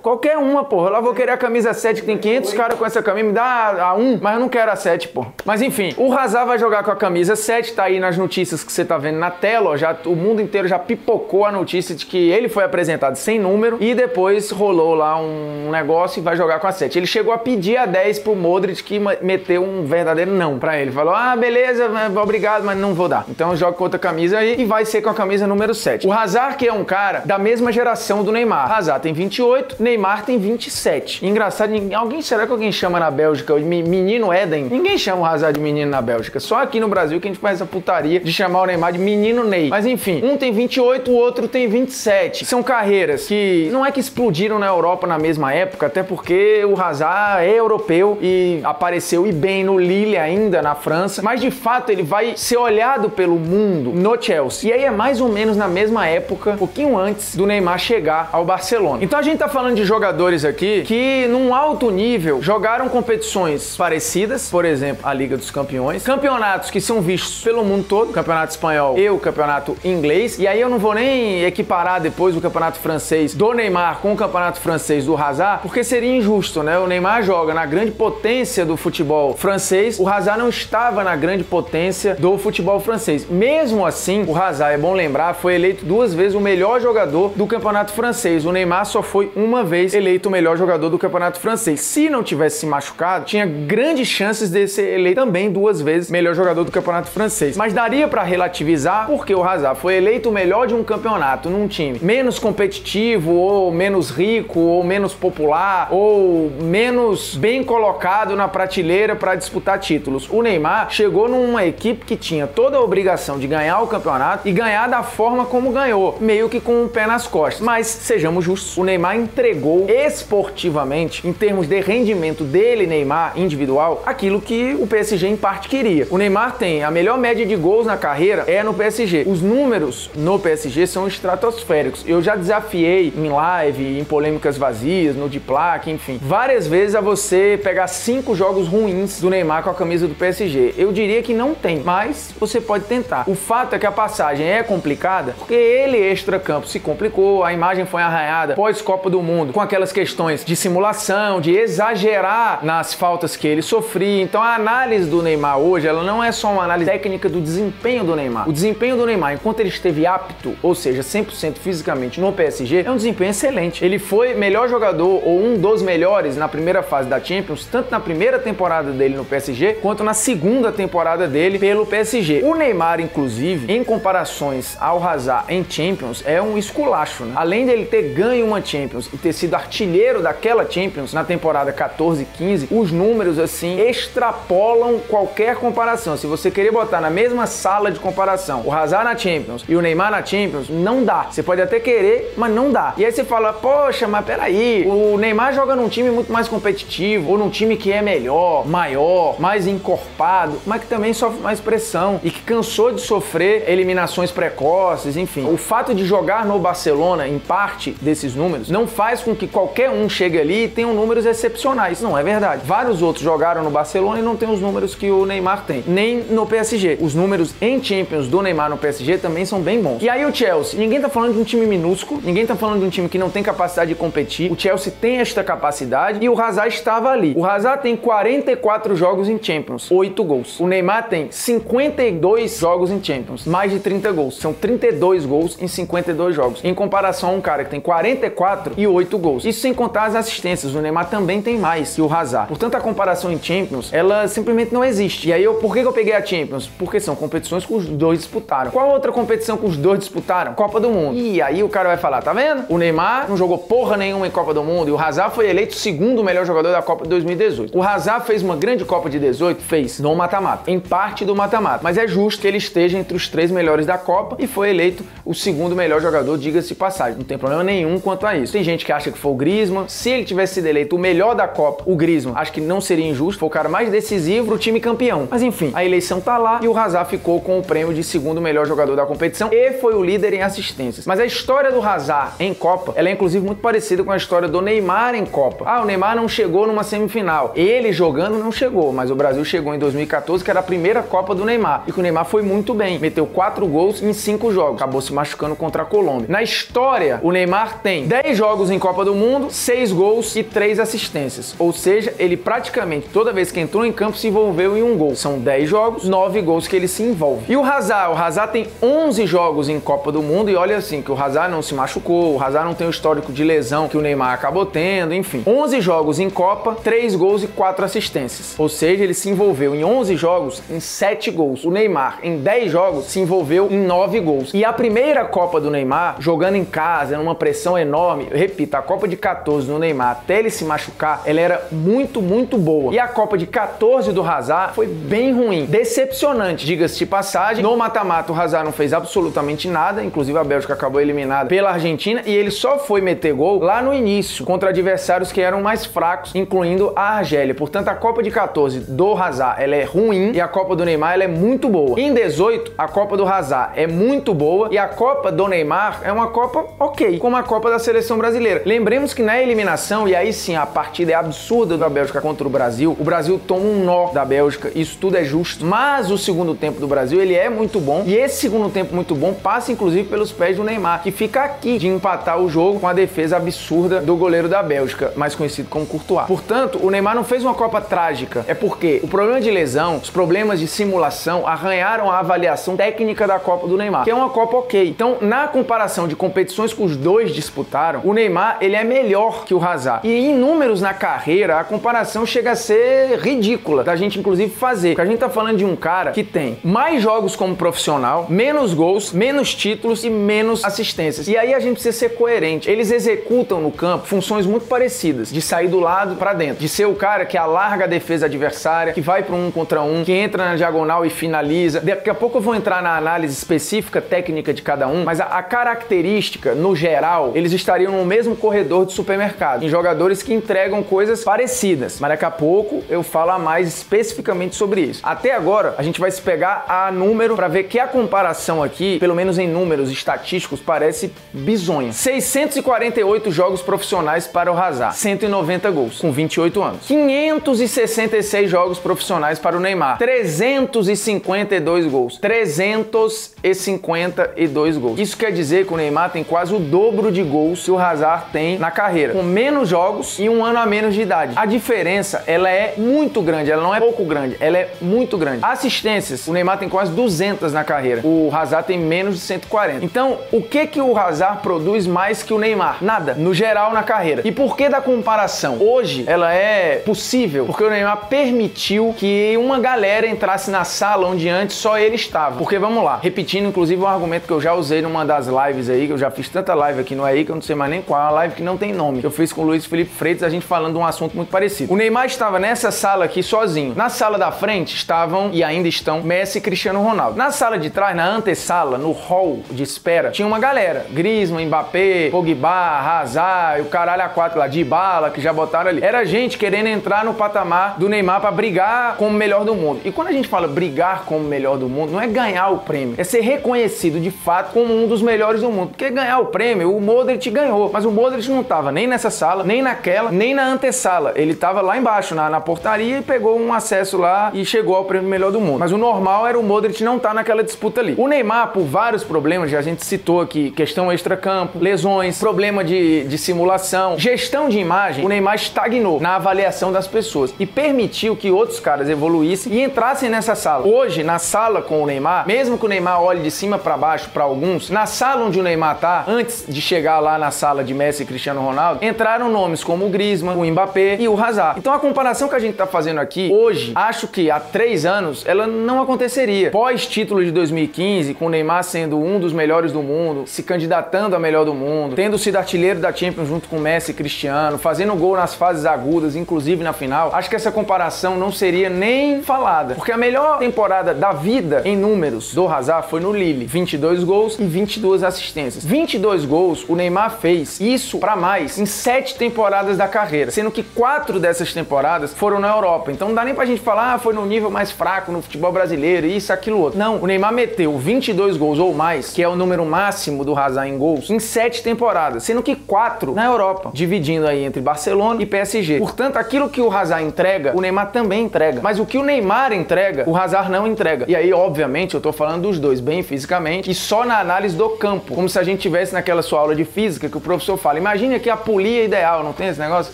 Qualquer 0.03 0.42
uma, 0.43 0.63
porra. 0.63 0.89
Lá 0.89 0.99
vou 0.99 1.13
querer 1.13 1.31
a 1.31 1.37
camisa 1.37 1.73
7, 1.73 2.01
que 2.01 2.05
tem 2.05 2.17
500 2.17 2.53
caras 2.53 2.77
com 2.77 2.85
essa 2.85 3.01
camisa. 3.01 3.27
Me 3.27 3.33
dá 3.33 3.75
a 3.79 3.93
1, 3.93 4.19
mas 4.21 4.33
eu 4.33 4.39
não 4.39 4.49
quero 4.49 4.71
a 4.71 4.75
7, 4.75 5.07
porra. 5.09 5.33
Mas 5.45 5.61
enfim, 5.61 5.93
o 5.97 6.11
Hazard 6.11 6.47
vai 6.47 6.59
jogar 6.59 6.83
com 6.83 6.91
a 6.91 6.95
camisa 6.95 7.35
7, 7.35 7.73
tá 7.73 7.83
aí 7.83 7.99
nas 7.99 8.17
notícias 8.17 8.63
que 8.63 8.71
você 8.71 8.83
tá 8.83 8.97
vendo 8.97 9.17
na 9.17 9.31
tela, 9.31 9.71
ó. 9.71 9.77
Já, 9.77 9.95
o 10.05 10.15
mundo 10.15 10.41
inteiro 10.41 10.67
já 10.67 10.77
pipocou 10.77 11.45
a 11.45 11.51
notícia 11.51 11.95
de 11.95 12.05
que 12.05 12.29
ele 12.31 12.49
foi 12.49 12.63
apresentado 12.63 13.15
sem 13.15 13.39
número 13.39 13.77
e 13.79 13.93
depois 13.95 14.51
rolou 14.51 14.93
lá 14.93 15.17
um 15.17 15.69
negócio 15.71 16.19
e 16.19 16.23
vai 16.23 16.35
jogar 16.35 16.59
com 16.59 16.67
a 16.67 16.71
7. 16.71 16.97
Ele 16.97 17.07
chegou 17.07 17.33
a 17.33 17.37
pedir 17.37 17.77
a 17.77 17.85
10 17.85 18.19
pro 18.19 18.35
Modric, 18.35 18.83
que 18.83 18.99
meteu 19.21 19.63
um 19.63 19.85
verdadeiro 19.85 20.31
não 20.31 20.59
pra 20.59 20.77
ele. 20.77 20.91
Falou, 20.91 21.13
ah, 21.13 21.35
beleza, 21.35 21.89
obrigado, 22.21 22.63
mas 22.63 22.77
não 22.77 22.93
vou 22.93 23.07
dar. 23.07 23.25
Então 23.29 23.51
eu 23.51 23.57
jogo 23.57 23.73
com 23.73 23.83
outra 23.83 23.99
camisa 23.99 24.39
aí 24.39 24.55
e 24.59 24.65
vai 24.65 24.85
ser 24.85 25.01
com 25.01 25.09
a 25.09 25.13
camisa 25.13 25.47
número 25.47 25.73
7. 25.73 26.05
O 26.07 26.11
Hazard, 26.11 26.57
que 26.57 26.67
é 26.67 26.73
um 26.73 26.83
cara 26.83 27.21
da 27.25 27.37
mesma 27.37 27.71
geração 27.71 28.23
do 28.23 28.31
Neymar. 28.31 28.71
Hazard 28.71 29.01
tem 29.01 29.13
28, 29.13 29.81
Neymar 29.81 30.22
tem 30.25 30.37
27. 30.37 31.25
Engraçado, 31.25 31.69
ninguém- 31.71 31.93
alguém, 31.95 32.21
será 32.21 32.45
que 32.45 32.51
alguém 32.51 32.71
chama 32.71 32.99
na 32.99 33.11
Bélgica 33.11 33.53
me- 33.55 33.83
menino 33.83 34.31
Éden? 34.31 34.65
Ninguém 34.65 34.97
chama 34.97 35.21
o 35.21 35.25
Hazard 35.25 35.57
de 35.57 35.63
menino 35.63 35.89
na 35.91 36.01
Bélgica. 36.01 36.39
Só 36.39 36.61
aqui 36.61 36.79
no 36.79 36.87
Brasil 36.87 37.19
que 37.19 37.27
a 37.27 37.31
gente 37.31 37.39
faz 37.39 37.55
essa 37.55 37.65
putaria 37.65 38.19
de 38.19 38.31
chamar 38.33 38.61
o 38.61 38.65
Neymar 38.65 38.93
de 38.93 38.99
menino 38.99 39.43
Ney. 39.43 39.69
Mas 39.69 39.85
enfim, 39.85 40.21
um 40.23 40.37
tem 40.37 40.51
28, 40.51 41.11
o 41.11 41.15
outro 41.15 41.47
tem 41.47 41.67
27. 41.67 42.45
São 42.45 42.63
carreiras 42.63 43.27
que 43.27 43.69
não 43.71 43.85
é 43.85 43.91
que 43.91 43.99
explodiram 43.99 44.57
na 44.59 44.67
Europa 44.67 45.05
na 45.07 45.17
mesma 45.19 45.53
época, 45.53 45.87
até 45.87 46.01
porque 46.03 46.63
o 46.65 46.79
Hazard 46.79 47.45
é 47.45 47.59
europeu 47.59 48.17
e 48.21 48.59
apareceu 48.63 49.27
e 49.27 49.31
bem 49.31 49.63
no 49.63 49.77
Lille 49.77 50.17
ainda 50.17 50.61
na 50.61 50.75
França, 50.75 51.21
mas 51.21 51.39
de 51.41 51.51
fato 51.51 51.91
ele 51.91 52.03
vai 52.03 52.33
ser 52.35 52.57
olhado 52.57 53.09
pelo 53.09 53.35
mundo 53.35 53.91
no 53.91 54.21
Chelsea. 54.21 54.69
E 54.69 54.73
aí 54.73 54.83
é 54.85 54.91
mais 54.91 55.19
ou 55.21 55.29
menos 55.29 55.57
na 55.57 55.67
mesma 55.67 56.07
época, 56.07 56.51
um 56.51 56.57
pouquinho 56.57 56.97
antes 56.97 57.35
do 57.35 57.45
Neymar 57.45 57.77
chegar 57.79 58.29
ao 58.31 58.45
Barcelona. 58.45 58.99
Então 59.03 59.17
a 59.19 59.21
gente 59.21 59.37
tá 59.37 59.47
falando 59.47 59.75
de 59.75 59.83
jogadores 59.85 60.12
aqui 60.47 60.83
que 60.85 61.27
num 61.27 61.53
alto 61.53 61.89
nível 61.89 62.41
jogaram 62.41 62.87
competições 62.87 63.75
parecidas, 63.75 64.49
por 64.49 64.65
exemplo, 64.65 65.07
a 65.07 65.13
Liga 65.13 65.35
dos 65.35 65.49
Campeões, 65.49 66.03
campeonatos 66.03 66.69
que 66.69 66.79
são 66.79 67.01
vistos 67.01 67.43
pelo 67.43 67.63
mundo 67.63 67.85
todo, 67.87 68.13
campeonato 68.13 68.51
espanhol 68.51 68.97
e 68.97 69.09
o 69.09 69.17
campeonato 69.17 69.75
inglês. 69.83 70.37
E 70.37 70.47
aí 70.47 70.61
eu 70.61 70.69
não 70.69 70.77
vou 70.77 70.93
nem 70.93 71.43
equiparar 71.43 71.99
depois 71.99 72.35
o 72.35 72.41
campeonato 72.41 72.79
francês 72.79 73.33
do 73.33 73.53
Neymar 73.53 73.99
com 73.99 74.13
o 74.13 74.15
campeonato 74.15 74.59
francês 74.59 75.05
do 75.05 75.17
Hazard, 75.17 75.61
porque 75.63 75.83
seria 75.83 76.15
injusto, 76.15 76.61
né? 76.61 76.77
O 76.77 76.87
Neymar 76.87 77.23
joga 77.23 77.53
na 77.53 77.65
grande 77.65 77.91
potência 77.91 78.65
do 78.65 78.77
futebol 78.77 79.35
francês, 79.35 79.99
o 79.99 80.07
Hazard 80.07 80.39
não 80.39 80.49
estava 80.49 81.03
na 81.03 81.15
grande 81.15 81.43
potência 81.43 82.15
do 82.15 82.37
futebol 82.37 82.79
francês. 82.79 83.27
Mesmo 83.29 83.85
assim, 83.85 84.23
o 84.27 84.35
Hazard, 84.35 84.75
é 84.75 84.77
bom 84.77 84.93
lembrar, 84.93 85.33
foi 85.33 85.55
eleito 85.55 85.85
duas 85.85 86.13
vezes 86.13 86.35
o 86.35 86.39
melhor 86.39 86.79
jogador 86.79 87.31
do 87.35 87.47
campeonato 87.47 87.93
francês. 87.93 88.45
O 88.45 88.51
Neymar 88.51 88.85
só 88.85 89.01
foi 89.01 89.31
uma 89.35 89.63
vez 89.63 89.93
eleito 89.93 90.02
o 90.25 90.29
melhor 90.29 90.57
jogador 90.57 90.89
do 90.89 90.99
campeonato 90.99 91.39
francês. 91.39 91.79
Se 91.81 92.09
não 92.09 92.23
tivesse 92.23 92.59
se 92.59 92.65
machucado, 92.65 93.25
tinha 93.25 93.45
grandes 93.45 94.07
chances 94.07 94.49
de 94.49 94.67
ser 94.67 94.99
eleito 94.99 95.19
também 95.23 95.49
duas 95.49 95.81
vezes 95.81 96.11
melhor 96.11 96.35
jogador 96.35 96.63
do 96.63 96.71
campeonato 96.71 97.09
francês. 97.09 97.55
Mas 97.55 97.73
daria 97.73 98.07
para 98.07 98.23
relativizar 98.23 99.07
porque 99.07 99.33
o 99.33 99.43
Hazard 99.43 99.79
foi 99.79 99.95
eleito 99.95 100.29
o 100.29 100.31
melhor 100.31 100.67
de 100.67 100.73
um 100.73 100.83
campeonato 100.83 101.49
num 101.49 101.67
time 101.67 101.97
menos 102.01 102.39
competitivo 102.39 103.31
ou 103.31 103.71
menos 103.71 104.09
rico 104.09 104.59
ou 104.59 104.83
menos 104.83 105.13
popular 105.13 105.87
ou 105.91 106.51
menos 106.61 107.35
bem 107.35 107.63
colocado 107.63 108.35
na 108.35 108.47
prateleira 108.47 109.15
para 109.15 109.35
disputar 109.35 109.79
títulos. 109.79 110.27
O 110.29 110.41
Neymar 110.41 110.91
chegou 110.91 111.27
numa 111.29 111.65
equipe 111.65 112.05
que 112.05 112.17
tinha 112.17 112.45
toda 112.45 112.77
a 112.77 112.81
obrigação 112.81 113.39
de 113.39 113.47
ganhar 113.47 113.79
o 113.81 113.87
campeonato 113.87 114.47
e 114.47 114.51
ganhar 114.51 114.87
da 114.87 115.03
forma 115.03 115.45
como 115.45 115.71
ganhou, 115.71 116.17
meio 116.19 116.49
que 116.49 116.59
com 116.59 116.83
o 116.83 116.89
pé 116.89 117.07
nas 117.07 117.25
costas. 117.27 117.61
Mas 117.61 117.87
sejamos 117.87 118.43
justos, 118.43 118.77
o 118.77 118.83
Neymar 118.83 119.15
entregou 119.15 119.85
esportivamente, 119.93 121.27
em 121.27 121.33
termos 121.33 121.67
de 121.67 121.79
rendimento 121.79 122.43
dele, 122.43 122.87
Neymar, 122.87 123.33
individual, 123.35 124.01
aquilo 124.05 124.41
que 124.41 124.75
o 124.79 124.87
PSG 124.87 125.27
em 125.27 125.37
parte 125.37 125.69
queria. 125.69 126.07
O 126.09 126.17
Neymar 126.17 126.57
tem 126.57 126.83
a 126.83 126.91
melhor 126.91 127.17
média 127.17 127.45
de 127.45 127.55
gols 127.55 127.85
na 127.85 127.97
carreira 127.97 128.45
é 128.47 128.63
no 128.63 128.73
PSG. 128.73 129.23
Os 129.27 129.41
números 129.41 130.09
no 130.15 130.39
PSG 130.39 130.87
são 130.87 131.07
estratosféricos. 131.07 132.03
Eu 132.07 132.21
já 132.21 132.35
desafiei 132.35 133.13
em 133.15 133.29
live, 133.29 133.99
em 133.99 134.03
polêmicas 134.03 134.57
vazias, 134.57 135.15
no 135.15 135.29
Diplac, 135.29 135.89
enfim, 135.89 136.19
várias 136.21 136.67
vezes 136.67 136.95
a 136.95 137.01
você 137.01 137.59
pegar 137.63 137.87
cinco 137.87 138.35
jogos 138.35 138.67
ruins 138.67 139.19
do 139.19 139.29
Neymar 139.29 139.63
com 139.63 139.69
a 139.69 139.73
camisa 139.73 140.07
do 140.07 140.15
PSG. 140.15 140.73
Eu 140.77 140.91
diria 140.91 141.21
que 141.21 141.33
não 141.33 141.53
tem, 141.53 141.79
mas 141.79 142.33
você 142.39 142.59
pode 142.59 142.85
tentar. 142.85 143.23
O 143.27 143.35
fato 143.35 143.75
é 143.75 143.79
que 143.79 143.85
a 143.85 143.91
passagem 143.91 144.47
é 144.47 144.63
complicada 144.63 145.35
porque 145.37 145.53
ele 145.53 145.97
extra-campo 145.97 146.67
se 146.67 146.79
complicou, 146.79 147.43
a 147.43 147.53
imagem 147.53 147.85
foi 147.85 148.01
arranhada 148.01 148.55
pós-Copa 148.55 149.09
do 149.09 149.21
Mundo 149.21 149.53
com 149.53 149.61
aquelas 149.83 149.91
questões 149.91 150.45
de 150.45 150.55
simulação, 150.55 151.41
de 151.41 151.51
exagerar 151.51 152.63
nas 152.63 152.93
faltas 152.93 153.35
que 153.35 153.47
ele 153.47 153.61
sofria. 153.61 154.21
Então 154.21 154.41
a 154.41 154.55
análise 154.55 155.09
do 155.09 155.21
Neymar 155.21 155.59
hoje, 155.59 155.87
ela 155.87 156.03
não 156.03 156.23
é 156.23 156.31
só 156.31 156.51
uma 156.51 156.63
análise 156.63 156.89
técnica 156.89 157.27
do 157.27 157.41
desempenho 157.41 158.03
do 158.03 158.15
Neymar. 158.15 158.47
O 158.47 158.53
desempenho 158.53 158.95
do 158.95 159.05
Neymar, 159.05 159.33
enquanto 159.33 159.59
ele 159.59 159.69
esteve 159.69 160.05
apto, 160.05 160.55
ou 160.61 160.73
seja, 160.73 161.01
100% 161.01 161.57
fisicamente 161.57 162.21
no 162.21 162.31
PSG, 162.31 162.83
é 162.85 162.91
um 162.91 162.95
desempenho 162.95 163.31
excelente. 163.31 163.83
Ele 163.83 163.99
foi 163.99 164.33
melhor 164.33 164.69
jogador 164.69 165.21
ou 165.25 165.43
um 165.43 165.57
dos 165.57 165.81
melhores 165.81 166.37
na 166.37 166.47
primeira 166.47 166.81
fase 166.81 167.09
da 167.09 167.19
Champions, 167.19 167.65
tanto 167.65 167.91
na 167.91 167.99
primeira 167.99 168.39
temporada 168.39 168.91
dele 168.91 169.15
no 169.15 169.25
PSG, 169.25 169.73
quanto 169.81 170.03
na 170.03 170.13
segunda 170.13 170.71
temporada 170.71 171.27
dele 171.27 171.59
pelo 171.59 171.85
PSG. 171.85 172.41
O 172.43 172.55
Neymar, 172.55 173.01
inclusive, 173.01 173.71
em 173.71 173.83
comparações 173.83 174.77
ao 174.79 175.03
Hazard 175.03 175.53
em 175.53 175.65
Champions, 175.67 176.23
é 176.25 176.41
um 176.41 176.57
esculacho, 176.57 177.25
né? 177.25 177.33
Além 177.35 177.65
dele 177.65 177.85
ter 177.85 178.13
ganho 178.13 178.45
uma 178.45 178.63
Champions 178.63 179.09
e 179.11 179.17
ter 179.17 179.33
sido 179.33 179.55
artilheiro 179.55 179.72
daquela 180.21 180.69
Champions 180.69 181.13
na 181.13 181.23
temporada 181.23 181.73
14 181.73 182.25
15, 182.37 182.67
os 182.71 182.91
números 182.91 183.39
assim 183.39 183.79
extrapolam 183.81 184.99
qualquer 185.09 185.55
comparação. 185.55 186.15
Se 186.15 186.27
você 186.27 186.51
querer 186.51 186.71
botar 186.71 187.01
na 187.01 187.09
mesma 187.09 187.47
sala 187.47 187.89
de 187.91 187.99
comparação 187.99 188.61
o 188.65 188.71
Hazard 188.71 189.03
na 189.03 189.17
Champions 189.17 189.65
e 189.67 189.75
o 189.75 189.81
Neymar 189.81 190.11
na 190.11 190.23
Champions, 190.23 190.69
não 190.69 191.03
dá. 191.03 191.27
Você 191.29 191.41
pode 191.41 191.61
até 191.61 191.79
querer, 191.79 192.33
mas 192.37 192.53
não 192.53 192.71
dá. 192.71 192.93
E 192.97 193.03
aí 193.03 193.11
você 193.11 193.23
fala, 193.23 193.51
poxa, 193.51 194.07
mas 194.07 194.23
peraí, 194.23 194.85
o 194.87 195.17
Neymar 195.17 195.53
joga 195.53 195.75
num 195.75 195.89
time 195.89 196.11
muito 196.11 196.31
mais 196.31 196.47
competitivo, 196.47 197.31
ou 197.31 197.37
num 197.37 197.49
time 197.49 197.75
que 197.75 197.91
é 197.91 198.01
melhor, 198.01 198.67
maior, 198.67 199.39
mais 199.39 199.65
encorpado, 199.65 200.61
mas 200.67 200.81
que 200.81 200.87
também 200.87 201.13
sofre 201.13 201.41
mais 201.41 201.59
pressão 201.59 202.19
e 202.23 202.29
que 202.29 202.41
cansou 202.41 202.91
de 202.91 203.01
sofrer 203.01 203.67
eliminações 203.67 204.31
precoces, 204.31 205.17
enfim. 205.17 205.47
O 205.51 205.57
fato 205.57 205.95
de 205.95 206.05
jogar 206.05 206.45
no 206.45 206.59
Barcelona, 206.59 207.27
em 207.27 207.39
parte 207.39 207.95
desses 208.01 208.35
números, 208.35 208.69
não 208.69 208.85
faz 208.87 209.21
com 209.21 209.35
que 209.35 209.47
qualquer 209.47 209.62
um 209.91 210.09
chegue 210.09 210.39
ali 210.39 210.65
e 210.65 210.67
tenha 210.67 210.87
números 210.87 211.25
excepcionais. 211.25 212.01
Não 212.01 212.17
é 212.17 212.23
verdade. 212.23 212.61
Vários 212.65 213.01
outros 213.01 213.23
jogaram 213.23 213.63
no 213.63 213.69
Barcelona 213.69 214.19
e 214.19 214.21
não 214.21 214.35
tem 214.35 214.49
os 214.49 214.59
números 214.59 214.95
que 214.95 215.09
o 215.09 215.25
Neymar 215.25 215.65
tem, 215.65 215.83
nem 215.87 216.17
no 216.17 216.45
PSG. 216.45 216.97
Os 217.01 217.13
números 217.13 217.53
em 217.61 217.83
Champions 217.83 218.27
do 218.27 218.41
Neymar 218.41 218.69
no 218.69 218.77
PSG 218.77 219.17
também 219.17 219.45
são 219.45 219.61
bem 219.61 219.81
bons. 219.81 220.01
E 220.01 220.09
aí 220.09 220.25
o 220.25 220.33
Chelsea, 220.33 220.79
ninguém 220.79 221.01
tá 221.01 221.09
falando 221.09 221.33
de 221.33 221.39
um 221.39 221.43
time 221.43 221.65
minúsculo, 221.65 222.21
ninguém 222.23 222.45
tá 222.45 222.55
falando 222.55 222.79
de 222.79 222.85
um 222.85 222.89
time 222.89 223.09
que 223.09 223.17
não 223.17 223.29
tem 223.29 223.43
capacidade 223.43 223.89
de 223.89 223.95
competir. 223.95 224.51
O 224.51 224.59
Chelsea 224.59 224.93
tem 224.99 225.17
esta 225.17 225.43
capacidade 225.43 226.19
e 226.21 226.29
o 226.29 226.39
Hazard 226.39 226.73
estava 226.73 227.09
ali. 227.09 227.33
O 227.35 227.45
Hazard 227.45 227.81
tem 227.81 227.95
44 227.95 228.95
jogos 228.95 229.29
em 229.29 229.41
Champions, 229.41 229.89
8 229.91 230.23
gols. 230.23 230.59
O 230.59 230.67
Neymar 230.67 231.09
tem 231.09 231.27
52 231.31 232.59
jogos 232.59 232.91
em 232.91 233.03
Champions, 233.03 233.45
mais 233.45 233.71
de 233.71 233.79
30 233.79 234.11
gols. 234.11 234.37
São 234.37 234.53
32 234.53 235.25
gols 235.25 235.57
em 235.61 235.67
52 235.67 236.35
jogos. 236.35 236.63
Em 236.63 236.73
comparação 236.73 237.29
a 237.29 237.33
um 237.33 237.41
cara 237.41 237.63
que 237.63 237.71
tem 237.71 237.79
44 237.79 238.73
e 238.77 238.87
8 238.87 239.17
gols. 239.17 239.45
Isso 239.53 239.61
sem 239.61 239.71
contar 239.71 240.05
as 240.05 240.15
assistências. 240.15 240.73
O 240.73 240.81
Neymar 240.81 241.11
também 241.11 241.39
tem 241.39 241.59
mais 241.59 241.93
que 241.93 242.01
o 242.01 242.11
Hazard. 242.11 242.47
Portanto, 242.47 242.73
a 242.73 242.79
comparação 242.79 243.31
em 243.31 243.39
Champions, 243.39 243.93
ela 243.93 244.27
simplesmente 244.27 244.73
não 244.73 244.83
existe. 244.83 245.29
E 245.29 245.33
aí, 245.33 245.43
eu, 245.43 245.53
por 245.55 245.71
que 245.75 245.81
eu 245.81 245.93
peguei 245.93 246.13
a 246.13 246.25
Champions? 246.25 246.67
Porque 246.67 246.99
são 246.99 247.15
competições 247.15 247.63
que 247.63 247.71
os 247.71 247.85
dois 247.85 248.17
disputaram. 248.17 248.71
Qual 248.71 248.89
outra 248.89 249.11
competição 249.11 249.55
que 249.55 249.67
os 249.67 249.77
dois 249.77 249.99
disputaram? 249.99 250.55
Copa 250.55 250.79
do 250.79 250.89
Mundo. 250.89 251.15
E 251.15 251.39
aí 251.39 251.61
o 251.61 251.69
cara 251.69 251.89
vai 251.89 251.97
falar, 251.97 252.23
tá 252.23 252.33
vendo? 252.33 252.65
O 252.67 252.79
Neymar 252.79 253.29
não 253.29 253.37
jogou 253.37 253.59
porra 253.59 253.95
nenhuma 253.95 254.25
em 254.25 254.31
Copa 254.31 254.55
do 254.55 254.63
Mundo 254.63 254.87
e 254.87 254.91
o 254.91 254.99
Hazard 254.99 255.35
foi 255.35 255.47
eleito 255.47 255.75
segundo 255.75 256.23
melhor 256.23 256.47
jogador 256.47 256.71
da 256.71 256.81
Copa 256.81 257.03
de 257.03 257.11
2018. 257.11 257.77
O 257.77 257.83
Hazard 257.83 258.25
fez 258.25 258.41
uma 258.41 258.55
grande 258.55 258.83
Copa 258.83 259.07
de 259.07 259.19
18? 259.19 259.61
Fez, 259.61 259.99
no 259.99 260.15
mata-mata. 260.15 260.71
Em 260.71 260.79
parte 260.79 261.23
do 261.23 261.35
mata-mata. 261.35 261.81
Mas 261.83 261.99
é 261.99 262.07
justo 262.07 262.41
que 262.41 262.47
ele 262.47 262.57
esteja 262.57 262.97
entre 262.97 263.15
os 263.15 263.27
três 263.27 263.51
melhores 263.51 263.85
da 263.85 263.99
Copa 263.99 264.35
e 264.39 264.47
foi 264.47 264.71
eleito 264.71 265.05
o 265.23 265.35
segundo 265.35 265.75
melhor 265.75 266.01
jogador, 266.01 266.39
diga-se 266.39 266.73
passagem. 266.73 267.19
Não 267.19 267.23
tem 267.23 267.37
problema 267.37 267.63
nenhum 267.63 267.99
quanto 267.99 268.25
a 268.25 268.35
isso. 268.35 268.51
Tem 268.51 268.63
gente 268.63 268.83
que 268.83 268.91
acha 268.91 269.11
que 269.11 269.17
foi 269.19 269.31
o 269.31 269.35
Griezmann. 269.43 269.89
Se 269.89 270.09
ele 270.09 270.23
tivesse 270.23 270.55
sido 270.55 270.67
eleito 270.67 270.95
o 270.95 270.99
melhor 270.99 271.35
da 271.35 271.49
Copa, 271.49 271.83
o 271.85 271.97
Griezmann, 271.97 272.33
acho 272.37 272.53
que 272.53 272.61
não 272.61 272.79
seria 272.79 273.05
injusto. 273.05 273.39
Foi 273.39 273.47
o 273.47 273.51
cara 273.51 273.67
mais 273.67 273.89
decisivo 273.91 274.47
pro 274.47 274.57
time 274.57 274.79
campeão. 274.79 275.27
Mas 275.29 275.41
enfim, 275.41 275.71
a 275.73 275.83
eleição 275.83 276.21
tá 276.21 276.37
lá 276.37 276.61
e 276.63 276.67
o 276.67 276.77
Hazard 276.77 277.09
ficou 277.09 277.41
com 277.41 277.59
o 277.59 277.61
prêmio 277.61 277.93
de 277.93 278.03
segundo 278.03 278.39
melhor 278.39 278.65
jogador 278.65 278.95
da 278.95 279.05
competição 279.05 279.49
e 279.51 279.73
foi 279.73 279.95
o 279.95 280.03
líder 280.03 280.33
em 280.33 280.41
assistências. 280.41 281.05
Mas 281.05 281.19
a 281.19 281.25
história 281.25 281.71
do 281.71 281.81
Hazard 281.81 282.35
em 282.39 282.53
Copa, 282.53 282.93
ela 282.95 283.09
é 283.09 283.11
inclusive 283.11 283.45
muito 283.45 283.59
parecida 283.59 284.01
com 284.01 284.11
a 284.11 284.17
história 284.17 284.47
do 284.47 284.61
Neymar 284.61 285.13
em 285.13 285.25
Copa. 285.25 285.65
Ah, 285.67 285.81
o 285.81 285.85
Neymar 285.85 286.15
não 286.15 286.29
chegou 286.29 286.65
numa 286.65 286.83
semifinal. 286.83 287.51
Ele 287.53 287.91
jogando 287.91 288.37
não 288.37 288.51
chegou, 288.51 288.93
mas 288.93 289.11
o 289.11 289.15
Brasil 289.15 289.43
chegou 289.43 289.73
em 289.75 289.79
2014, 289.79 290.41
que 290.41 290.49
era 290.49 290.61
a 290.61 290.63
primeira 290.63 291.03
Copa 291.03 291.35
do 291.35 291.43
Neymar. 291.43 291.83
E 291.85 291.91
que 291.91 291.99
o 291.99 292.03
Neymar 292.03 292.25
foi 292.25 292.41
muito 292.41 292.73
bem. 292.73 292.97
Meteu 292.97 293.25
quatro 293.25 293.67
gols 293.67 294.01
em 294.01 294.13
cinco 294.13 294.53
jogos. 294.53 294.77
Acabou 294.77 295.01
se 295.01 295.11
machucando 295.11 295.55
contra 295.55 295.83
a 295.83 295.85
Colômbia. 295.85 296.27
Na 296.29 296.41
história, 296.41 297.19
o 297.21 297.31
Neymar 297.31 297.81
tem 297.81 298.05
10 298.05 298.37
jogos 298.37 298.71
em 298.71 298.79
Copa 298.79 299.03
do 299.03 299.13
Mundo, 299.13 299.22
6 299.49 299.91
gols 299.91 300.35
e 300.35 300.43
3 300.43 300.79
assistências. 300.79 301.55
Ou 301.59 301.71
seja, 301.71 302.13
ele 302.19 302.37
praticamente 302.37 303.07
toda 303.11 303.33
vez 303.33 303.51
que 303.51 303.59
entrou 303.59 303.85
em 303.85 303.91
campo 303.91 304.17
se 304.17 304.27
envolveu 304.27 304.77
em 304.77 304.83
um 304.83 304.97
gol. 304.97 305.15
São 305.15 305.39
10 305.39 305.69
jogos, 305.69 306.07
9 306.07 306.41
gols 306.41 306.67
que 306.67 306.75
ele 306.75 306.87
se 306.87 307.03
envolve. 307.03 307.51
E 307.51 307.55
o 307.55 307.63
Hazard, 307.63 308.13
o 308.13 308.17
Hazard 308.17 308.51
tem 308.51 308.67
11 308.81 309.25
jogos 309.25 309.69
em 309.69 309.79
Copa 309.79 310.11
do 310.11 310.21
Mundo 310.21 310.49
e 310.49 310.55
olha 310.55 310.77
assim 310.77 311.01
que 311.01 311.11
o 311.11 311.19
Hazard 311.19 311.51
não 311.51 311.61
se 311.61 311.73
machucou, 311.73 312.35
o 312.35 312.43
Hazard 312.43 312.67
não 312.67 312.75
tem 312.75 312.87
o 312.87 312.89
histórico 312.89 313.31
de 313.31 313.43
lesão 313.43 313.87
que 313.87 313.97
o 313.97 314.01
Neymar 314.01 314.33
acabou 314.33 314.65
tendo, 314.65 315.13
enfim. 315.13 315.43
11 315.45 315.81
jogos 315.81 316.19
em 316.19 316.29
Copa, 316.29 316.75
3 316.83 317.15
gols 317.15 317.43
e 317.43 317.47
4 317.47 317.85
assistências. 317.85 318.55
Ou 318.57 318.69
seja, 318.69 319.03
ele 319.03 319.13
se 319.13 319.29
envolveu 319.29 319.75
em 319.75 319.83
11 319.83 320.15
jogos 320.15 320.61
em 320.69 320.79
7 320.79 321.31
gols. 321.31 321.63
O 321.65 321.71
Neymar 321.71 322.19
em 322.23 322.37
10 322.37 322.71
jogos 322.71 323.05
se 323.05 323.19
envolveu 323.19 323.67
em 323.69 323.79
9 323.85 324.19
gols. 324.19 324.51
E 324.53 324.63
a 324.63 324.73
primeira 324.73 325.25
Copa 325.25 325.59
do 325.59 325.69
Neymar, 325.69 326.17
jogando 326.19 326.55
em 326.55 326.65
casa, 326.65 327.17
numa 327.17 327.35
pressão 327.35 327.77
enorme, 327.77 328.27
eu 328.29 328.37
repito, 328.37 328.75
a 328.75 328.81
Copa 328.81 329.07
de 329.07 329.12
14 329.15 329.67
do 329.67 329.79
Neymar, 329.79 330.11
até 330.11 330.39
ele 330.39 330.49
se 330.49 330.63
machucar, 330.63 331.21
ela 331.25 331.39
era 331.39 331.67
muito, 331.71 332.21
muito 332.21 332.57
boa. 332.57 332.93
E 332.93 332.99
a 332.99 333.07
Copa 333.07 333.37
de 333.37 333.45
14 333.45 334.11
do 334.11 334.21
Hazard 334.21 334.73
foi 334.73 334.87
bem 334.87 335.33
ruim, 335.33 335.65
decepcionante, 335.65 336.65
diga-se 336.65 336.97
de 336.97 337.05
passagem. 337.05 337.63
No 337.63 337.75
mata-mata, 337.75 338.31
o 338.31 338.39
Hazard 338.39 338.65
não 338.65 338.73
fez 338.73 338.93
absolutamente 338.93 339.67
nada, 339.67 340.03
inclusive 340.03 340.37
a 340.37 340.43
Bélgica 340.43 340.73
acabou 340.73 341.01
eliminada 341.01 341.49
pela 341.49 341.71
Argentina 341.71 342.21
e 342.25 342.31
ele 342.33 342.51
só 342.51 342.79
foi 342.79 343.01
meter 343.01 343.33
gol 343.33 343.59
lá 343.59 343.81
no 343.81 343.93
início, 343.93 344.45
contra 344.45 344.69
adversários 344.69 345.31
que 345.31 345.41
eram 345.41 345.61
mais 345.61 345.85
fracos, 345.85 346.33
incluindo 346.35 346.93
a 346.95 347.17
Argélia. 347.17 347.53
Portanto, 347.53 347.87
a 347.89 347.95
Copa 347.95 348.21
de 348.23 348.31
14 348.31 348.79
do 348.79 349.13
Hazard, 349.13 349.61
ela 349.61 349.75
é 349.75 349.83
ruim 349.83 350.31
e 350.33 350.41
a 350.41 350.47
Copa 350.47 350.75
do 350.75 350.85
Neymar, 350.85 351.13
ela 351.13 351.23
é 351.23 351.27
muito 351.27 351.69
boa. 351.69 351.99
Em 351.99 352.13
18, 352.13 352.73
a 352.77 352.87
Copa 352.87 353.17
do 353.17 353.25
Hazard 353.25 353.73
é 353.75 353.87
muito 353.87 354.33
boa 354.33 354.69
e 354.71 354.77
a 354.77 354.87
Copa 354.87 355.31
do 355.31 355.47
Neymar 355.47 356.01
é 356.03 356.11
uma 356.11 356.27
Copa 356.27 356.65
ok, 356.79 357.17
como 357.19 357.35
a 357.35 357.43
Copa 357.43 357.69
da 357.69 357.79
Seleção 357.79 358.17
Brasileira. 358.17 358.61
Lembremos 358.65 359.02
que 359.11 359.23
na 359.23 359.41
eliminação, 359.41 360.07
e 360.07 360.15
aí 360.15 360.31
sim 360.31 360.55
a 360.55 360.67
partida 360.67 361.13
é 361.13 361.15
absurda 361.15 361.75
da 361.75 361.89
Bélgica 361.89 362.21
contra 362.21 362.45
o 362.45 362.49
Brasil, 362.49 362.95
o 362.99 363.03
Brasil 363.03 363.41
toma 363.47 363.65
um 363.65 363.83
nó 363.83 364.11
da 364.11 364.23
Bélgica, 364.23 364.71
isso 364.75 364.99
tudo 365.01 365.17
é 365.17 365.23
justo, 365.23 365.65
mas 365.65 366.11
o 366.11 366.17
segundo 366.17 366.53
tempo 366.53 366.79
do 366.79 366.85
Brasil, 366.87 367.19
ele 367.19 367.33
é 367.33 367.49
muito 367.49 367.79
bom 367.79 368.03
e 368.05 368.15
esse 368.15 368.41
segundo 368.41 368.69
tempo 368.69 368.93
muito 368.93 369.15
bom 369.15 369.33
passa 369.33 369.71
inclusive 369.71 370.07
pelos 370.07 370.31
pés 370.31 370.57
do 370.57 370.63
Neymar, 370.63 371.01
que 371.01 371.09
fica 371.09 371.43
aqui 371.43 371.79
de 371.79 371.87
empatar 371.87 372.39
o 372.39 372.47
jogo 372.47 372.79
com 372.79 372.87
a 372.87 372.93
defesa 372.93 373.37
absurda 373.37 373.99
do 373.99 374.15
goleiro 374.15 374.47
da 374.47 374.61
Bélgica, 374.61 375.11
mais 375.15 375.33
conhecido 375.33 375.69
como 375.69 375.85
Courtois. 375.85 376.27
Portanto, 376.27 376.79
o 376.83 376.91
Neymar 376.91 377.15
não 377.15 377.23
fez 377.23 377.43
uma 377.43 377.55
Copa 377.55 377.81
trágica, 377.81 378.45
é 378.47 378.53
porque 378.53 378.99
o 379.01 379.07
problema 379.07 379.41
de 379.41 379.49
lesão, 379.49 379.97
os 379.97 380.09
problemas 380.09 380.59
de 380.59 380.67
simulação 380.67 381.47
arranharam 381.47 382.11
a 382.11 382.19
avaliação 382.19 382.75
técnica 382.75 383.25
da 383.25 383.39
Copa 383.39 383.67
do 383.67 383.77
Neymar, 383.77 384.03
que 384.03 384.11
é 384.11 384.15
uma 384.15 384.29
Copa 384.29 384.57
ok. 384.57 384.87
Então, 384.87 385.17
na 385.21 385.47
comparação 385.47 386.07
de 386.07 386.15
competições 386.15 386.73
que 386.73 386.83
os 386.83 386.95
dois 386.95 387.33
disputaram, 387.33 388.01
o 388.03 388.13
Neymar 388.13 388.57
ele 388.61 388.75
é 388.75 388.83
melhor 388.93 389.45
que 389.45 389.53
o 389.55 389.63
Hazard. 389.63 390.07
E 390.07 390.11
em 390.11 390.35
números 390.35 390.79
na 390.79 390.93
carreira, 390.93 391.59
a 391.59 391.63
comparação 391.63 392.25
chega 392.25 392.51
a 392.51 392.55
ser 392.55 393.19
ridícula 393.19 393.83
da 393.83 393.95
gente 393.95 394.19
inclusive 394.19 394.53
fazer. 394.53 394.89
Porque 394.89 395.01
a 395.01 395.05
gente 395.05 395.17
tá 395.17 395.29
falando 395.29 395.57
de 395.57 395.65
um 395.65 395.75
cara 395.75 396.11
que 396.11 396.23
tem 396.23 396.59
mais 396.63 397.01
jogos 397.01 397.35
como 397.35 397.55
profissional, 397.55 398.27
menos 398.29 398.73
gols, 398.73 399.11
menos 399.11 399.55
títulos 399.55 400.03
e 400.03 400.09
menos 400.09 400.63
assistências. 400.63 401.27
E 401.27 401.35
aí 401.35 401.53
a 401.53 401.59
gente 401.59 401.73
precisa 401.73 401.97
ser 401.97 402.09
coerente. 402.09 402.69
Eles 402.69 402.91
executam 402.91 403.59
no 403.61 403.71
campo 403.71 404.05
funções 404.05 404.45
muito 404.45 404.67
parecidas, 404.67 405.31
de 405.31 405.41
sair 405.41 405.67
do 405.67 405.79
lado 405.79 406.15
para 406.15 406.33
dentro, 406.33 406.59
de 406.59 406.69
ser 406.69 406.85
o 406.85 406.93
cara 406.93 407.25
que 407.25 407.37
alarga 407.37 407.85
a 407.85 407.87
defesa 407.87 408.27
adversária, 408.27 408.93
que 408.93 409.01
vai 409.01 409.23
para 409.23 409.35
um 409.35 409.49
contra 409.49 409.81
um, 409.81 410.03
que 410.03 410.11
entra 410.11 410.45
na 410.45 410.55
diagonal 410.55 411.03
e 411.03 411.09
finaliza. 411.09 411.81
Daqui 411.81 412.09
a 412.09 412.13
pouco 412.13 412.37
eu 412.37 412.41
vou 412.41 412.53
entrar 412.53 412.83
na 412.83 412.95
análise 412.95 413.33
específica 413.33 413.99
técnica 413.99 414.53
de 414.53 414.61
cada 414.61 414.87
um, 414.87 415.03
mas 415.03 415.19
a, 415.19 415.25
a 415.25 415.41
característica 415.41 416.53
no 416.53 416.75
geral, 416.75 417.31
eles 417.33 417.51
estariam 417.51 417.91
no 417.91 418.05
mesmo 418.05 418.35
corredor 418.35 418.82
de 418.85 418.93
supermercado, 418.93 419.63
em 419.63 419.69
jogadores 419.69 420.23
que 420.23 420.33
entregam 420.33 420.83
coisas 420.83 421.23
parecidas. 421.23 421.97
Mas 421.99 422.11
daqui 422.11 422.25
a 422.25 422.31
pouco 422.31 422.83
eu 422.89 423.03
falo 423.03 423.37
mais 423.39 423.67
especificamente 423.67 424.55
sobre 424.55 424.81
isso. 424.81 425.01
Até 425.03 425.33
agora, 425.33 425.75
a 425.77 425.83
gente 425.83 425.99
vai 425.99 426.09
se 426.11 426.21
pegar 426.21 426.65
a 426.67 426.91
número 426.91 427.35
para 427.35 427.47
ver 427.47 427.63
que 427.63 427.79
a 427.79 427.87
comparação 427.87 428.61
aqui, 428.61 428.99
pelo 428.99 429.15
menos 429.15 429.39
em 429.39 429.47
números 429.47 429.89
estatísticos, 429.91 430.59
parece 430.59 431.13
bizonha. 431.31 431.93
648 431.93 433.31
jogos 433.31 433.61
profissionais 433.61 434.27
para 434.27 434.51
o 434.51 434.57
Hazard, 434.57 434.95
190 434.95 435.71
gols, 435.71 435.99
com 435.99 436.11
28 436.11 436.61
anos. 436.61 436.85
566 436.85 438.49
jogos 438.49 438.79
profissionais 438.79 439.39
para 439.39 439.55
o 439.57 439.59
Neymar, 439.59 439.97
352 439.97 441.87
gols. 441.87 442.17
352 442.17 444.77
gols. 444.77 444.99
Isso 444.99 445.17
quer 445.17 445.31
dizer 445.31 445.65
que 445.65 445.73
o 445.73 445.77
Neymar 445.77 446.11
tem 446.11 446.23
quase 446.23 446.53
o 446.53 446.59
dobro 446.59 447.11
de 447.11 447.23
gols 447.23 447.63
que 447.63 447.71
o 447.71 447.77
Hazard 447.77 448.25
tem 448.31 448.57
na 448.57 448.71
carreira, 448.73 449.13
com 449.13 449.23
menos 449.23 449.69
jogos 449.69 450.19
e 450.19 450.27
um 450.27 450.43
ano 450.43 450.59
a 450.59 450.65
menos 450.65 450.93
de 450.93 451.01
idade. 451.01 451.33
A 451.35 451.45
diferença, 451.45 452.23
ela 452.27 452.49
é 452.49 452.73
muito 452.77 453.21
grande, 453.21 453.51
ela 453.51 453.63
não 453.63 453.73
é 453.73 453.79
pouco 453.79 454.03
grande, 454.03 454.35
ela 454.39 454.57
é 454.57 454.69
muito 454.81 455.17
grande. 455.17 455.39
Assistências, 455.41 456.27
o 456.27 456.33
Neymar 456.33 456.57
tem 456.57 456.67
quase 456.67 456.91
200 456.91 457.53
na 457.53 457.63
carreira, 457.63 458.01
o 458.03 458.29
Hazard 458.33 458.67
tem 458.67 458.77
menos 458.77 459.15
de 459.15 459.21
140. 459.21 459.85
Então, 459.85 460.17
o 460.31 460.41
que 460.41 460.67
que 460.67 460.81
o 460.81 460.97
Hazard 460.97 461.41
produz 461.41 461.87
mais 461.87 462.23
que 462.23 462.33
o 462.33 462.39
Neymar? 462.39 462.77
Nada, 462.81 463.13
no 463.13 463.33
geral 463.33 463.71
na 463.71 463.83
carreira. 463.83 464.21
E 464.25 464.31
por 464.31 464.57
que 464.57 464.67
da 464.67 464.81
comparação? 464.81 465.57
Hoje, 465.59 466.03
ela 466.07 466.33
é 466.33 466.77
possível 466.77 467.45
porque 467.45 467.63
o 467.63 467.69
Neymar 467.69 468.07
permitiu 468.07 468.93
que 468.97 469.35
uma 469.37 469.59
galera 469.59 470.07
entrasse 470.07 470.49
na 470.49 470.63
sala 470.63 471.07
onde 471.07 471.29
antes 471.29 471.55
só 471.55 471.77
ele 471.77 471.95
estava. 471.95 472.37
Porque 472.37 472.57
vamos 472.57 472.83
lá, 472.83 472.99
repetindo 473.01 473.47
inclusive 473.47 473.81
um 473.81 473.87
argumento 473.87 474.25
que 474.25 474.33
eu 474.33 474.41
já 474.41 474.53
usei 474.53 474.81
numa 474.81 475.05
das 475.05 475.27
lives 475.27 475.69
aí, 475.69 475.87
que 475.87 475.93
eu 475.93 475.97
já 475.97 476.09
fiz 476.09 476.27
tanta 476.29 476.53
live 476.53 476.79
aqui 476.81 476.95
no 476.95 477.03
aí 477.03 477.23
que 477.23 477.31
eu 477.31 477.35
não 477.35 477.41
sei 477.41 477.55
mais 477.55 477.69
nem 477.69 477.81
qual, 477.81 477.99
é 477.99 478.03
uma 478.05 478.11
live 478.11 478.35
que 478.35 478.43
não 478.43 478.57
tem 478.63 478.71
nome. 478.71 479.01
Eu 479.03 479.11
fiz 479.11 479.33
com 479.33 479.41
o 479.41 479.45
Luiz 479.45 479.65
Felipe 479.65 479.91
Freitas, 479.91 480.23
a 480.23 480.29
gente 480.29 480.45
falando 480.45 480.75
de 480.75 480.79
um 480.79 480.85
assunto 480.85 481.17
muito 481.17 481.27
parecido. 481.27 481.73
O 481.73 481.75
Neymar 481.75 482.05
estava 482.05 482.39
nessa 482.39 482.71
sala 482.71 483.03
aqui 483.03 483.21
sozinho. 483.21 483.73
Na 483.75 483.89
sala 483.89 484.17
da 484.17 484.31
frente 484.31 484.73
estavam 484.73 485.31
e 485.33 485.43
ainda 485.43 485.67
estão 485.67 486.01
Messi 486.01 486.37
e 486.37 486.41
Cristiano 486.41 486.81
Ronaldo. 486.81 487.17
Na 487.17 487.29
sala 487.29 487.59
de 487.59 487.69
trás, 487.69 487.93
na 487.93 488.07
antessala, 488.07 488.77
no 488.77 488.93
hall 488.93 489.41
de 489.51 489.63
espera, 489.63 490.11
tinha 490.11 490.25
uma 490.25 490.39
galera. 490.39 490.85
Griezmann, 490.91 491.47
Mbappé, 491.47 492.07
Pogba, 492.09 492.79
Hazard, 492.79 493.63
o 493.63 493.65
caralho 493.65 494.03
a 494.03 494.07
quatro 494.07 494.39
lá, 494.39 494.47
de 494.47 494.63
bala 494.63 495.09
que 495.09 495.19
já 495.19 495.33
botaram 495.33 495.69
ali. 495.69 495.83
Era 495.83 496.05
gente 496.05 496.37
querendo 496.37 496.67
entrar 496.67 497.03
no 497.03 497.13
patamar 497.13 497.77
do 497.77 497.89
Neymar 497.89 498.21
para 498.21 498.31
brigar 498.31 498.95
como 498.95 499.09
o 499.09 499.13
melhor 499.13 499.43
do 499.43 499.53
mundo. 499.53 499.81
E 499.83 499.91
quando 499.91 500.07
a 500.07 500.13
gente 500.13 500.29
fala 500.29 500.47
brigar 500.47 501.03
como 501.03 501.25
o 501.25 501.27
melhor 501.27 501.57
do 501.57 501.67
mundo, 501.67 501.91
não 501.91 501.99
é 501.99 502.07
ganhar 502.07 502.47
o 502.47 502.59
prêmio, 502.59 502.95
é 502.97 503.03
ser 503.03 503.19
reconhecido 503.19 503.99
de 503.99 504.09
fato 504.09 504.53
como 504.53 504.73
um 504.73 504.87
dos 504.87 505.01
melhores 505.01 505.41
do 505.41 505.51
mundo. 505.51 505.71
Porque 505.71 505.89
ganhar 505.89 506.19
o 506.19 506.27
prêmio, 506.27 506.73
o 506.73 506.79
Modric 506.79 507.29
ganhou, 507.29 507.69
mas 507.73 507.83
o 507.83 507.91
Modric 507.91 508.29
não 508.29 508.41
nem 508.71 508.87
nessa 508.87 509.09
sala, 509.09 509.43
nem 509.43 509.61
naquela, 509.61 510.11
nem 510.11 510.33
na 510.33 510.45
antessala. 510.45 511.13
Ele 511.15 511.33
estava 511.33 511.61
lá 511.61 511.77
embaixo, 511.77 512.13
na, 512.13 512.29
na, 512.29 512.41
portaria, 512.41 512.99
e 512.99 513.01
pegou 513.01 513.39
um 513.39 513.53
acesso 513.53 513.97
lá 513.97 514.31
e 514.33 514.45
chegou 514.45 514.75
ao 514.75 514.85
prêmio 514.85 515.09
melhor 515.09 515.31
do 515.31 515.39
mundo. 515.39 515.59
Mas 515.59 515.71
o 515.71 515.77
normal 515.77 516.27
era 516.27 516.37
o 516.37 516.43
Modric 516.43 516.83
não 516.83 516.97
estar 516.97 517.09
tá 517.09 517.15
naquela 517.15 517.43
disputa 517.43 517.81
ali. 517.81 517.95
O 517.97 518.07
Neymar, 518.07 518.49
por 518.49 518.63
vários 518.63 519.03
problemas, 519.03 519.49
já 519.49 519.59
a 519.59 519.61
gente 519.61 519.85
citou 519.85 520.21
aqui, 520.21 520.51
questão 520.51 520.91
extra-campo, 520.91 521.59
lesões, 521.59 522.19
problema 522.19 522.63
de, 522.63 523.03
de 523.05 523.17
simulação, 523.17 523.97
gestão 523.97 524.49
de 524.49 524.59
imagem, 524.59 525.05
o 525.05 525.09
Neymar 525.09 525.35
estagnou 525.35 525.99
na 525.99 526.15
avaliação 526.15 526.71
das 526.71 526.87
pessoas 526.87 527.33
e 527.39 527.45
permitiu 527.45 528.15
que 528.15 528.31
outros 528.31 528.59
caras 528.59 528.89
evoluíssem 528.89 529.53
e 529.53 529.63
entrassem 529.63 530.09
nessa 530.09 530.35
sala. 530.35 530.67
Hoje, 530.67 531.03
na 531.03 531.19
sala 531.19 531.61
com 531.61 531.81
o 531.81 531.85
Neymar, 531.85 532.27
mesmo 532.27 532.57
que 532.57 532.65
o 532.65 532.69
Neymar 532.69 533.01
olhe 533.01 533.21
de 533.21 533.31
cima 533.31 533.57
para 533.57 533.77
baixo 533.77 534.09
para 534.09 534.23
alguns, 534.23 534.69
na 534.69 534.85
sala 534.85 535.25
onde 535.25 535.39
o 535.39 535.43
Neymar 535.43 535.77
tá, 535.77 536.03
antes 536.07 536.45
de 536.47 536.61
chegar 536.61 536.99
lá 536.99 537.17
na 537.17 537.31
sala 537.31 537.63
de 537.63 537.73
Messi 537.73 538.03
e 538.03 538.05
Cristiano 538.05 538.32
Ronaldo, 538.41 538.83
entraram 538.83 539.29
nomes 539.29 539.63
como 539.63 539.85
o 539.85 539.89
Griezmann, 539.89 540.37
o 540.37 540.45
Mbappé 540.45 540.97
e 540.99 541.07
o 541.07 541.21
Hazard. 541.21 541.59
Então 541.59 541.73
a 541.73 541.79
comparação 541.79 542.27
que 542.27 542.35
a 542.35 542.39
gente 542.39 542.55
tá 542.55 542.65
fazendo 542.65 542.99
aqui 542.99 543.29
hoje, 543.31 543.71
acho 543.75 544.07
que 544.07 544.29
há 544.29 544.39
três 544.39 544.85
anos 544.85 545.23
ela 545.25 545.47
não 545.47 545.81
aconteceria. 545.81 546.51
Pós 546.51 546.85
título 546.87 547.23
de 547.23 547.31
2015, 547.31 548.13
com 548.13 548.27
o 548.27 548.29
Neymar 548.29 548.63
sendo 548.63 548.97
um 548.99 549.19
dos 549.19 549.33
melhores 549.33 549.71
do 549.71 549.81
mundo, 549.81 550.23
se 550.27 550.43
candidatando 550.43 551.15
a 551.15 551.19
melhor 551.19 551.45
do 551.45 551.53
mundo, 551.53 551.95
tendo 551.95 552.17
sido 552.17 552.37
artilheiro 552.37 552.79
da 552.79 552.93
Champions 552.93 553.27
junto 553.27 553.47
com 553.47 553.59
Messi 553.59 553.91
e 553.91 553.93
Cristiano, 553.93 554.57
fazendo 554.57 554.95
gol 554.95 555.15
nas 555.15 555.33
fases 555.33 555.65
agudas, 555.65 556.15
inclusive 556.15 556.63
na 556.63 556.73
final, 556.73 557.11
acho 557.13 557.29
que 557.29 557.35
essa 557.35 557.51
comparação 557.51 558.17
não 558.17 558.31
seria 558.31 558.69
nem 558.69 559.21
falada, 559.21 559.75
porque 559.75 559.91
a 559.91 559.97
melhor 559.97 560.39
temporada 560.39 560.93
da 560.93 561.11
vida 561.11 561.61
em 561.65 561.75
números 561.75 562.33
do 562.33 562.47
Hazard 562.47 562.89
foi 562.89 562.99
no 562.99 563.11
Lille, 563.11 563.45
22 563.45 564.03
gols 564.03 564.37
e 564.39 564.43
22 564.43 565.03
assistências. 565.03 565.65
22 565.65 566.25
gols 566.25 566.65
o 566.67 566.75
Neymar 566.75 567.17
fez 567.19 567.59
isso 567.59 567.97
para 567.97 568.15
mais 568.23 568.57
em 568.57 568.65
sete 568.65 569.15
temporadas 569.15 569.75
da 569.75 569.85
carreira, 569.85 570.31
sendo 570.31 570.49
que 570.49 570.63
quatro 570.63 571.19
dessas 571.19 571.51
temporadas 571.51 572.13
foram 572.13 572.39
na 572.39 572.47
Europa. 572.47 572.89
Então 572.89 573.09
não 573.09 573.15
dá 573.15 573.25
nem 573.25 573.35
pra 573.35 573.45
gente 573.45 573.59
falar, 573.59 573.95
ah, 573.95 573.99
foi 573.99 574.13
no 574.13 574.25
nível 574.25 574.49
mais 574.49 574.71
fraco 574.71 575.11
no 575.11 575.21
futebol 575.21 575.51
brasileiro, 575.51 576.07
isso, 576.07 576.31
aquilo, 576.31 576.57
outro. 576.57 576.79
Não, 576.79 577.01
o 577.01 577.05
Neymar 577.05 577.33
meteu 577.33 577.77
22 577.77 578.37
gols 578.37 578.59
ou 578.59 578.73
mais, 578.73 579.11
que 579.11 579.21
é 579.21 579.27
o 579.27 579.35
número 579.35 579.65
máximo 579.65 580.23
do 580.23 580.33
Hazard 580.39 580.71
em 580.71 580.77
gols, 580.77 581.09
em 581.09 581.19
sete 581.19 581.61
temporadas, 581.61 582.23
sendo 582.23 582.41
que 582.41 582.55
quatro 582.55 583.13
na 583.13 583.25
Europa, 583.25 583.71
dividindo 583.73 584.25
aí 584.25 584.45
entre 584.45 584.61
Barcelona 584.61 585.21
e 585.21 585.25
PSG. 585.25 585.79
Portanto, 585.79 586.15
aquilo 586.15 586.47
que 586.47 586.61
o 586.61 586.71
Hazard 586.71 587.03
entrega, 587.03 587.51
o 587.53 587.59
Neymar 587.59 587.91
também 587.91 588.23
entrega. 588.23 588.61
Mas 588.63 588.79
o 588.79 588.85
que 588.85 588.97
o 588.97 589.03
Neymar 589.03 589.51
entrega, 589.51 590.09
o 590.09 590.15
Hazard 590.15 590.49
não 590.49 590.65
entrega. 590.65 591.03
E 591.09 591.15
aí, 591.15 591.33
obviamente, 591.33 591.93
eu 591.93 591.99
tô 591.99 592.13
falando 592.13 592.43
dos 592.43 592.57
dois, 592.57 592.79
bem 592.79 593.03
fisicamente 593.03 593.69
e 593.69 593.75
só 593.75 594.05
na 594.05 594.17
análise 594.17 594.55
do 594.55 594.69
campo, 594.69 595.13
como 595.13 595.27
se 595.27 595.37
a 595.37 595.43
gente 595.43 595.59
tivesse 595.59 595.93
naquela 595.93 596.21
sua 596.21 596.39
aula 596.39 596.55
de 596.55 596.63
física 596.63 597.09
que 597.09 597.17
o 597.17 597.21
professor 597.21 597.57
fala. 597.57 597.77
Imagine 597.77 598.12
aqui 598.15 598.29
a 598.29 598.37
polia 598.37 598.83
ideal, 598.83 599.23
não 599.23 599.33
tem 599.33 599.47
esse 599.47 599.59
negócio? 599.59 599.93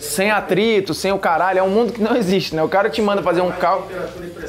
Sem 0.00 0.30
atrito, 0.30 0.94
sem 0.94 1.12
o 1.12 1.18
caralho, 1.18 1.58
é 1.58 1.62
um 1.62 1.68
mundo 1.68 1.92
que 1.92 2.02
não 2.02 2.16
existe, 2.16 2.54
né? 2.54 2.62
O 2.62 2.68
cara 2.68 2.88
te 2.88 3.00
manda 3.02 3.22
fazer 3.22 3.40
um 3.40 3.50
cálculo. 3.50 3.90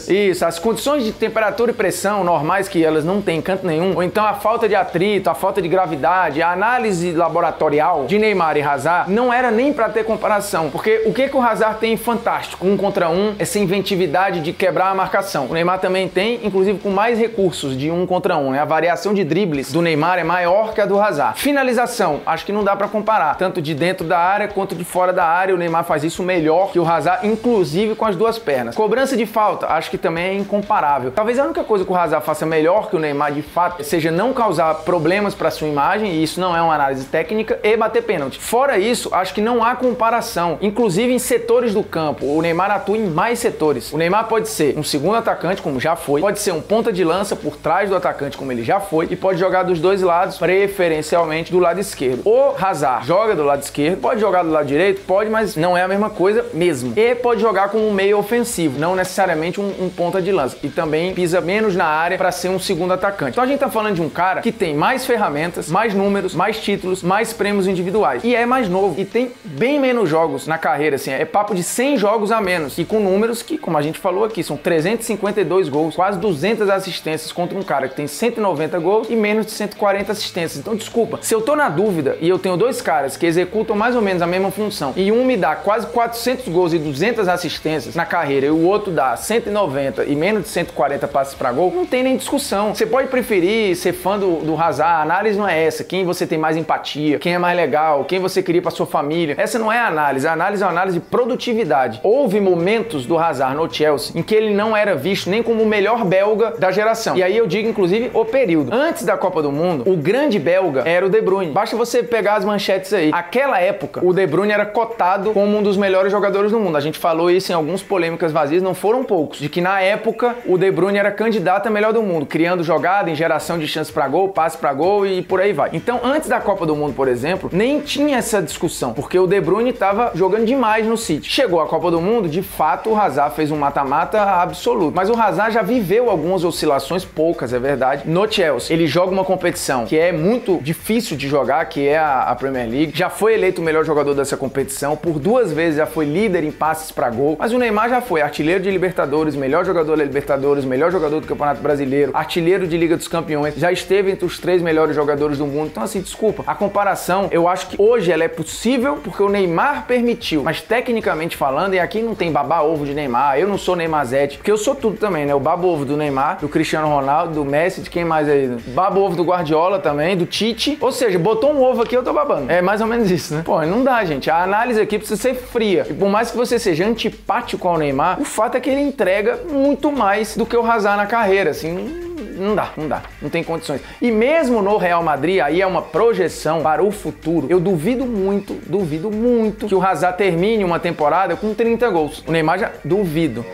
Isso, 0.08 0.46
as 0.46 0.60
condições 0.60 1.04
de 1.04 1.12
temperatura 1.12 1.72
e 1.72 1.74
pressão 1.74 2.24
normais 2.24 2.68
que 2.68 2.84
elas 2.84 3.04
não 3.04 3.22
têm 3.22 3.42
canto 3.42 3.66
nenhum, 3.66 3.96
ou 3.96 4.04
então 4.04 4.26
a 4.26 4.34
falta 4.34 4.68
de 4.68 4.76
atrito, 4.76 5.30
a 5.30 5.34
falta 5.34 5.62
de 5.62 5.68
gravidade, 5.68 6.42
a 6.42 6.52
análise 6.52 7.12
laboratorial 7.12 8.06
de 8.06 8.18
Neymar 8.18 8.58
e 8.58 8.62
Hazard 8.62 9.12
não 9.12 9.32
era 9.32 9.52
nem 9.52 9.74
para 9.74 9.90
ter 9.90 10.04
comparação, 10.04 10.70
porque 10.70 11.04
o 11.06 11.14
que 11.14 11.28
que 11.28 11.36
o 11.36 11.42
Hazard 11.42 11.80
tem 11.80 11.96
fantástico, 11.98 12.66
um 12.66 12.76
contra 12.78 13.10
um, 13.10 13.36
essa 13.38 13.60
inventividade 13.60 14.42
de 14.42 14.54
quebrar 14.54 14.90
a 14.90 14.96
marcação. 14.96 15.48
O 15.50 15.54
Neymar 15.54 15.80
também 15.80 16.08
tem, 16.08 16.40
inclusive 16.44 16.80
com 16.80 16.90
mais 16.90 17.20
recursos 17.20 17.78
de 17.78 17.92
um 17.92 18.06
contra 18.06 18.38
um, 18.38 18.52
né? 18.52 18.60
A 18.60 18.66
variação 18.66 19.14
de 19.14 19.24
dribles 19.24 19.72
do 19.72 19.82
Neymar 19.82 20.18
é 20.20 20.24
maior 20.24 20.74
que 20.74 20.82
a 20.82 20.86
do 20.86 21.00
Hazard. 21.00 21.40
Finalização, 21.40 22.22
acho 22.26 22.46
que 22.46 22.52
não 22.52 22.64
dá 22.64 22.76
para 22.76 22.88
comparar, 22.88 23.36
tanto 23.36 23.61
de 23.62 23.74
dentro 23.74 24.06
da 24.06 24.18
área 24.18 24.48
quanto 24.48 24.76
de 24.76 24.84
fora 24.84 25.14
da 25.14 25.26
área, 25.26 25.54
o 25.54 25.58
Neymar 25.58 25.84
faz 25.84 26.04
isso 26.04 26.24
melhor 26.24 26.72
que 26.72 26.80
o 26.80 26.88
Hazard, 26.88 27.28
inclusive 27.28 27.96
com 27.96 28.06
as 28.06 28.16
duas 28.16 28.38
pernas. 28.38 28.76
Cobrança 28.76 29.16
de 29.16 29.26
falta, 29.26 29.68
acho 29.68 29.90
que 29.90 29.98
também 29.98 30.26
é 30.26 30.34
incomparável. 30.36 31.12
Talvez 31.12 31.40
a 31.40 31.44
única 31.44 31.64
coisa 31.64 31.86
que 31.86 31.92
o 31.92 31.96
Hazard 31.96 32.26
faça 32.26 32.46
melhor 32.46 32.90
que 32.90 32.96
o 32.96 33.00
Neymar 33.00 33.32
de 33.32 33.42
fato 33.42 33.84
seja 33.84 34.12
não 34.12 34.34
causar 34.34 34.74
problemas 34.84 35.36
para 35.36 35.52
sua 35.52 35.68
imagem, 35.68 36.12
e 36.12 36.24
isso 36.24 36.40
não 36.40 36.56
é 36.56 36.62
uma 36.62 36.74
análise 36.74 37.06
técnica, 37.06 37.60
e 37.64 37.78
bater 37.78 38.04
pênalti. 38.04 38.40
Fora 38.40 38.78
isso, 38.78 39.14
acho 39.14 39.34
que 39.34 39.42
não 39.42 39.64
há 39.64 39.76
comparação, 39.76 40.58
inclusive 40.62 41.14
em 41.14 41.20
setores 41.20 41.74
do 41.74 41.84
campo. 41.84 42.26
O 42.26 42.42
Neymar 42.42 42.72
atua 42.72 42.98
em 42.98 43.08
mais 43.08 43.40
setores. 43.40 43.92
O 43.92 43.98
Neymar 43.98 44.28
pode 44.28 44.50
ser 44.50 44.78
um 44.78 44.84
segundo 44.84 45.16
atacante, 45.16 45.62
como 45.62 45.80
já 45.80 45.96
foi, 45.96 46.22
pode 46.22 46.40
ser 46.40 46.52
um 46.52 46.62
ponta 46.62 46.92
de 46.92 47.04
lança 47.04 47.36
por 47.36 47.58
trás 47.58 47.90
do 47.90 47.96
atacante, 47.96 48.38
como 48.38 48.52
ele 48.52 48.64
já 48.64 48.80
foi, 48.80 49.08
e 49.10 49.16
pode 49.16 49.40
jogar 49.40 49.64
dos 49.64 49.80
dois 49.80 50.02
lados, 50.02 50.38
preferencialmente 50.38 51.52
do 51.52 51.60
lado 51.60 51.80
esquerdo. 51.80 52.22
O 52.26 52.54
Hazard 52.58 53.06
joga 53.06 53.36
do 53.36 53.44
lado 53.44 53.51
esquerdo, 53.60 54.00
pode 54.00 54.22
jogar 54.22 54.44
do 54.44 54.50
lado 54.50 54.66
direito, 54.66 55.02
pode, 55.02 55.30
mas 55.30 55.56
não 55.56 55.78
é 55.78 55.84
a 55.84 55.88
mesma 55.88 56.10
coisa 56.10 56.46
mesmo. 56.54 56.94
E 56.96 57.16
pode 57.16 57.42
jogar 57.42 57.70
como 57.70 57.88
um 57.88 57.94
meio 57.94 58.18
ofensivo, 58.18 58.80
não 58.80 58.96
necessariamente 58.96 59.60
um, 59.60 59.86
um 59.86 59.90
ponta 59.90 60.22
de 60.22 60.32
lança. 60.32 60.58
E 60.64 60.70
também 60.70 61.14
pisa 61.14 61.42
menos 61.42 61.76
na 61.76 61.86
área 61.86 62.18
para 62.18 62.32
ser 62.32 62.50
um 62.50 62.60
segundo 62.60 62.94
atacante. 62.94 63.32
Então 63.32 63.44
a 63.44 63.48
gente 63.48 63.60
tá 63.60 63.70
falando 63.70 63.96
de 63.96 64.02
um 64.02 64.10
cara 64.10 64.42
que 64.42 64.52
tem 64.52 64.76
mais 64.76 65.06
ferramentas, 65.06 65.70
mais 65.70 65.94
números, 65.94 66.34
mais 66.34 66.60
títulos, 66.60 67.04
mais 67.04 67.34
prêmios 67.34 67.68
individuais. 67.68 68.24
E 68.24 68.36
é 68.36 68.46
mais 68.46 68.70
novo 68.70 69.00
e 69.00 69.06
tem 69.06 69.32
bem 69.44 69.80
menos 69.80 70.10
jogos 70.10 70.48
na 70.48 70.58
carreira, 70.58 70.96
assim, 70.96 71.12
é 71.12 71.26
papo 71.26 71.54
de 71.54 71.64
100 71.64 71.98
jogos 71.98 72.32
a 72.32 72.42
menos. 72.42 72.78
E 72.78 72.86
com 72.86 73.00
números 73.00 73.42
que, 73.42 73.58
como 73.58 73.78
a 73.78 73.82
gente 73.82 74.00
falou 74.00 74.24
aqui, 74.24 74.44
são 74.44 74.58
352 74.58 75.70
gols, 75.70 75.96
quase 75.96 76.20
200 76.20 76.70
assistências 76.70 77.32
contra 77.32 77.58
um 77.58 77.64
cara 77.64 77.88
que 77.88 77.96
tem 77.96 78.08
190 78.08 78.80
gols 78.80 79.10
e 79.10 79.16
menos 79.16 79.46
de 79.46 79.52
140 79.52 80.12
assistências. 80.12 80.60
Então, 80.60 80.76
desculpa, 80.76 81.20
se 81.22 81.34
eu 81.34 81.42
tô 81.42 81.56
na 81.56 81.70
dúvida 81.70 82.18
e 82.20 82.28
eu 82.28 82.38
tenho 82.38 82.58
dois 82.58 82.82
caras 82.82 83.18
que 83.18 83.26
executam 83.42 83.76
mais 83.76 83.96
ou 83.96 84.02
menos 84.02 84.22
a 84.22 84.28
mesma 84.28 84.52
função 84.52 84.94
e 84.96 85.12
um 85.12 85.26
me 85.26 85.36
dá 85.36 85.56
quase 85.56 85.88
400 85.88 86.48
gols 86.48 86.74
e 86.74 86.78
200 86.78 87.28
assistências 87.28 87.96
na 87.96 88.06
carreira 88.06 88.48
e 88.48 88.50
o 88.50 88.62
outro 88.62 88.92
dá 88.92 89.16
190 89.16 90.06
e 90.06 90.16
menos 90.16 90.44
de 90.44 90.50
140 90.50 91.08
passes 91.08 91.34
para 91.34 91.52
gol, 91.52 91.72
não 91.74 91.86
tem 91.86 92.04
nem 92.04 92.16
discussão. 92.16 92.74
Você 92.74 92.86
pode 92.86 93.08
preferir 93.08 93.76
ser 93.76 93.94
fã 93.94 94.18
do, 94.18 94.38
do 94.38 94.56
Hazard, 94.56 94.92
a 94.92 95.02
análise 95.02 95.38
não 95.38 95.48
é 95.48 95.64
essa, 95.64 95.84
quem 95.84 96.06
você 96.06 96.28
tem 96.28 96.38
mais 96.38 96.56
empatia, 96.56 97.20
quem 97.20 97.34
é 97.34 97.38
mais 97.38 97.56
legal, 97.58 98.06
quem 98.06 98.20
você 98.20 98.42
queria 98.42 98.62
para 98.62 98.72
sua 98.72 98.86
família. 98.86 99.36
Essa 99.38 99.58
não 99.58 99.72
é 99.72 99.80
a 99.80 99.88
análise, 99.88 100.28
a 100.28 100.34
análise 100.34 100.64
é 100.64 100.66
uma 100.66 100.72
análise 100.72 101.00
de 101.00 101.06
produtividade. 101.06 102.00
Houve 102.04 102.40
momentos 102.40 103.06
do 103.06 103.18
Hazard 103.18 103.56
no 103.56 103.72
Chelsea 103.72 104.12
em 104.16 104.24
que 104.24 104.36
ele 104.36 104.54
não 104.54 104.76
era 104.76 104.96
visto 104.96 105.30
nem 105.30 105.42
como 105.42 105.64
o 105.64 105.66
melhor 105.66 106.06
belga 106.06 106.54
da 106.58 106.72
geração. 106.72 107.16
E 107.18 107.24
aí 107.24 107.36
eu 107.36 107.48
digo 107.48 107.68
inclusive 107.68 108.12
o 108.14 108.26
período. 108.26 108.74
Antes 108.74 109.04
da 109.04 109.18
Copa 109.18 109.42
do 109.42 109.52
Mundo, 109.52 109.84
o 109.90 109.98
grande 109.98 110.38
belga 110.38 110.84
era 110.86 111.06
o 111.06 111.10
De 111.10 111.22
Bruyne. 111.22 111.52
Basta 111.52 111.76
você 111.76 112.04
pegar 112.04 112.36
as 112.36 112.46
manchetes 112.46 112.94
aí. 112.94 113.12
Aquela 113.32 113.62
época, 113.62 114.06
o 114.06 114.12
De 114.12 114.28
Bruyne 114.28 114.52
era 114.52 114.66
cotado 114.66 115.32
como 115.32 115.58
um 115.58 115.64
dos 115.64 115.78
melhores 115.78 116.12
jogadores 116.12 116.52
do 116.52 116.60
mundo. 116.60 116.76
A 116.76 116.82
gente 116.82 117.00
falou 117.00 117.32
isso 117.32 117.50
em 117.50 117.56
algumas 117.56 117.82
polêmicas 117.82 118.30
vazias, 118.30 118.62
não 118.62 118.74
foram 118.74 119.06
poucos, 119.06 119.40
de 119.40 119.48
que 119.48 119.62
na 119.62 119.80
época 119.80 120.36
o 120.46 120.58
De 120.58 120.70
Bruyne 120.70 120.98
era 120.98 121.10
candidato 121.10 121.68
a 121.68 121.70
melhor 121.70 121.94
do 121.94 122.04
mundo, 122.04 122.26
criando 122.26 122.62
jogada 122.62 123.10
em 123.10 123.16
geração 123.16 123.58
de 123.58 123.66
chances 123.70 123.90
para 123.90 124.06
gol, 124.10 124.28
passe 124.28 124.58
para 124.58 124.74
gol 124.74 125.06
e 125.06 125.22
por 125.22 125.40
aí 125.40 125.54
vai. 125.54 125.70
Então, 125.72 126.02
antes 126.04 126.28
da 126.28 126.42
Copa 126.42 126.66
do 126.66 126.76
Mundo, 126.76 126.94
por 126.94 127.08
exemplo, 127.08 127.50
nem 127.54 127.80
tinha 127.80 128.18
essa 128.18 128.42
discussão, 128.42 128.92
porque 128.92 129.18
o 129.18 129.26
De 129.26 129.40
Bruyne 129.40 129.70
estava 129.70 130.12
jogando 130.14 130.46
demais 130.46 130.86
no 130.86 130.98
City. 130.98 131.30
Chegou 131.30 131.62
a 131.62 131.68
Copa 131.68 131.90
do 131.90 132.02
Mundo, 132.02 132.28
de 132.28 132.42
fato, 132.42 132.90
o 132.90 133.00
Hazard 133.00 133.34
fez 133.34 133.50
um 133.50 133.56
mata-mata 133.56 134.22
absoluto, 134.22 134.94
mas 134.94 135.10
o 135.10 135.18
Hazard 135.18 135.54
já 135.54 135.62
viveu 135.62 136.10
algumas 136.10 136.44
oscilações, 136.44 137.06
poucas, 137.06 137.54
é 137.54 137.60
verdade, 137.60 138.04
no 138.06 138.30
Chelsea. 138.30 138.76
Ele 138.76 138.88
joga 138.88 139.14
uma 139.14 139.24
competição 139.24 139.86
que 139.86 139.98
é 139.98 140.12
muito 140.12 140.60
difícil 140.62 141.16
de 141.16 141.30
jogar, 141.30 141.64
que 141.70 141.88
é 141.88 141.98
a, 141.98 142.24
a 142.24 142.36
Premier 142.36 142.70
League. 142.70 142.92
Já 142.94 143.10
foi 143.22 143.36
eleito 143.36 143.62
o 143.62 143.64
melhor 143.64 143.86
jogador 143.86 144.16
dessa 144.16 144.36
competição, 144.36 144.98
por 144.98 145.20
duas 145.20 145.54
vezes 145.54 145.78
já 145.78 145.86
foi 145.86 146.06
líder 146.06 146.44
em 146.44 146.52
passes 146.52 146.92
para 146.92 147.08
gol, 147.08 147.36
mas 147.38 147.54
o 147.54 147.60
Neymar 147.60 147.88
já 147.88 148.02
foi 148.02 148.20
artilheiro 148.20 148.64
de 148.64 148.72
Libertadores, 148.72 149.36
melhor 149.36 149.64
jogador 149.64 149.96
da 149.96 150.04
Libertadores, 150.04 150.66
melhor 150.66 150.92
jogador 150.92 151.20
do 151.20 151.28
Campeonato 151.28 151.62
Brasileiro, 151.62 152.10
artilheiro 152.16 152.66
de 152.66 152.76
Liga 152.76 152.98
dos 152.98 153.08
Campeões, 153.08 153.54
já 153.56 153.72
esteve 153.72 154.10
entre 154.10 154.26
os 154.26 154.40
três 154.40 154.60
melhores 154.60 154.96
jogadores 154.96 155.38
do 155.38 155.46
mundo. 155.46 155.68
Então, 155.68 155.84
assim, 155.84 156.02
desculpa, 156.02 156.44
a 156.48 156.56
comparação, 156.56 157.30
eu 157.32 157.48
acho 157.48 157.68
que 157.68 157.76
hoje 157.80 158.12
ela 158.12 158.24
é 158.24 158.28
possível 158.28 158.98
porque 159.04 159.22
o 159.22 159.30
Neymar 159.30 159.86
permitiu, 159.86 160.42
mas 160.42 160.60
tecnicamente 160.60 161.38
falando, 161.38 161.76
e 161.76 161.80
aqui 161.80 162.02
não 162.02 162.16
tem 162.16 162.32
babá 162.32 162.62
ovo 162.62 162.88
de 162.88 162.96
Neymar, 162.96 163.38
eu 163.38 163.48
não 163.48 163.60
sou 163.60 163.76
Neymarzete, 163.76 164.38
porque 164.38 164.50
eu 164.50 164.58
sou 164.58 164.74
tudo 164.74 164.98
também, 164.98 165.28
né? 165.28 165.36
O 165.36 165.40
babo 165.40 165.68
ovo 165.68 165.86
do 165.86 165.96
Neymar, 165.96 166.40
do 166.42 166.50
Cristiano 166.50 166.88
Ronaldo, 166.88 167.36
do 167.36 167.46
Messi, 167.46 167.82
de 167.82 167.90
quem 167.92 168.04
mais 168.04 168.28
aí? 168.28 168.48
Babo 168.70 169.00
ovo 169.00 169.16
do 169.16 169.24
Guardiola 169.24 169.78
também, 169.78 170.18
do 170.18 170.26
Tite. 170.26 170.76
Ou 170.82 170.92
seja, 170.92 171.20
botou 171.20 171.54
um 171.54 171.62
ovo 171.62 171.84
aqui, 171.84 171.96
eu 171.96 172.02
tô 172.02 172.12
babando. 172.12 172.52
É 172.52 172.64
mais 172.64 172.82
ou 172.82 172.88
menos 172.88 173.01
isso, 173.10 173.34
né? 173.34 173.42
Pô, 173.44 173.62
não 173.66 173.84
dá, 173.84 174.04
gente. 174.06 174.30
A 174.30 174.44
análise 174.44 174.80
aqui 174.80 174.98
precisa 174.98 175.20
ser 175.20 175.34
fria. 175.34 175.88
E 175.90 175.94
por 175.94 176.10
mais 176.10 176.30
que 176.30 176.38
você 176.38 176.60
seja 176.60 176.86
antipático 176.86 177.68
ao 177.68 177.78
Neymar, 177.78 178.22
o 178.22 178.26
fato 178.26 178.58
é 178.58 178.60
que 178.60 178.70
ele 178.70 178.82
entrega 178.82 179.40
muito 179.50 179.92
mais 179.92 180.36
do 180.36 180.46
que 180.46 180.56
o 180.56 180.70
Hazard 180.70 180.98
na 180.98 181.08
carreira, 181.08 181.52
assim 181.52 182.12
não 182.42 182.56
dá, 182.56 182.72
não 182.76 182.88
dá, 182.88 183.04
não 183.22 183.30
tem 183.30 183.44
condições. 183.44 183.82
E 184.02 184.12
mesmo 184.12 184.62
no 184.62 184.78
Real 184.78 185.04
Madrid, 185.04 185.40
aí 185.40 185.62
é 185.62 185.68
uma 185.68 185.82
projeção 185.82 186.62
para 186.62 186.84
o 186.84 186.92
futuro. 186.92 187.48
Eu 187.50 187.60
duvido 187.60 188.06
muito, 188.06 188.54
duvido 188.66 189.12
muito 189.12 189.68
que 189.68 189.76
o 189.76 189.82
Hazard 189.82 190.18
termine 190.18 190.64
uma 190.64 190.80
temporada 190.80 191.36
com 191.36 191.54
30 191.54 191.90
gols. 191.90 192.24
O 192.28 192.32
Neymar 192.32 192.60
já 192.60 192.72
duvido. 192.84 193.46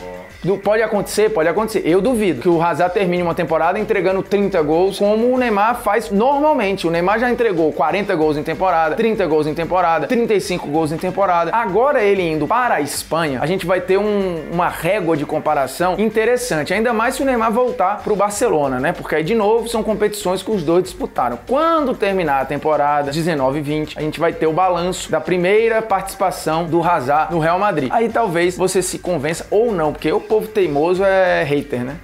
Pode 0.55 0.81
acontecer, 0.81 1.29
pode 1.29 1.49
acontecer. 1.49 1.81
Eu 1.85 1.99
duvido 1.99 2.41
que 2.41 2.47
o 2.49 2.61
Hazard 2.61 2.93
termine 2.93 3.21
uma 3.23 3.35
temporada 3.35 3.77
entregando 3.79 4.21
30 4.23 4.61
gols, 4.61 4.99
como 4.99 5.33
o 5.33 5.37
Neymar 5.37 5.81
faz 5.81 6.09
normalmente. 6.09 6.87
O 6.87 6.91
Neymar 6.91 7.19
já 7.19 7.29
entregou 7.29 7.71
40 7.73 8.15
gols 8.15 8.37
em 8.37 8.43
temporada, 8.43 8.95
30 8.95 9.25
gols 9.25 9.47
em 9.47 9.53
temporada, 9.53 10.07
35 10.07 10.67
gols 10.67 10.91
em 10.91 10.97
temporada. 10.97 11.51
Agora 11.53 12.01
ele 12.03 12.21
indo 12.21 12.47
para 12.47 12.75
a 12.75 12.81
Espanha, 12.81 13.39
a 13.41 13.45
gente 13.45 13.65
vai 13.65 13.81
ter 13.81 13.97
um- 13.97 14.43
uma 14.51 14.69
régua 14.69 15.17
de 15.17 15.25
comparação 15.25 15.95
interessante. 15.97 16.73
Ainda 16.73 16.93
mais 16.93 17.15
se 17.15 17.21
o 17.21 17.25
Neymar 17.25 17.51
voltar 17.51 18.01
para 18.03 18.13
o 18.13 18.15
Barcelona, 18.15 18.79
né? 18.79 18.91
Porque 18.93 19.15
aí 19.15 19.23
de 19.23 19.35
novo 19.35 19.67
são 19.67 19.83
competições 19.83 20.43
que 20.43 20.51
os 20.51 20.63
dois 20.63 20.83
disputaram. 20.83 21.37
Quando 21.47 21.93
terminar 21.93 22.41
a 22.41 22.45
temporada 22.45 23.11
19 23.11 23.59
e 23.59 23.61
20, 23.61 23.97
a 23.97 24.01
gente 24.01 24.19
vai 24.19 24.31
ter 24.33 24.47
o 24.47 24.53
balanço 24.53 25.09
da 25.11 25.19
primeira 25.19 25.81
participação 25.81 26.65
do 26.65 26.83
Hazard 26.83 27.33
no 27.33 27.39
Real 27.39 27.59
Madrid. 27.59 27.89
Aí 27.91 28.09
talvez 28.09 28.57
você 28.57 28.81
se 28.81 28.99
convença 28.99 29.45
ou 29.49 29.71
não, 29.71 29.91
porque 29.91 30.11
o 30.11 30.19
povo 30.37 30.47
teimoso 30.47 31.03
é 31.03 31.43
hater, 31.43 31.83
né? 31.83 31.97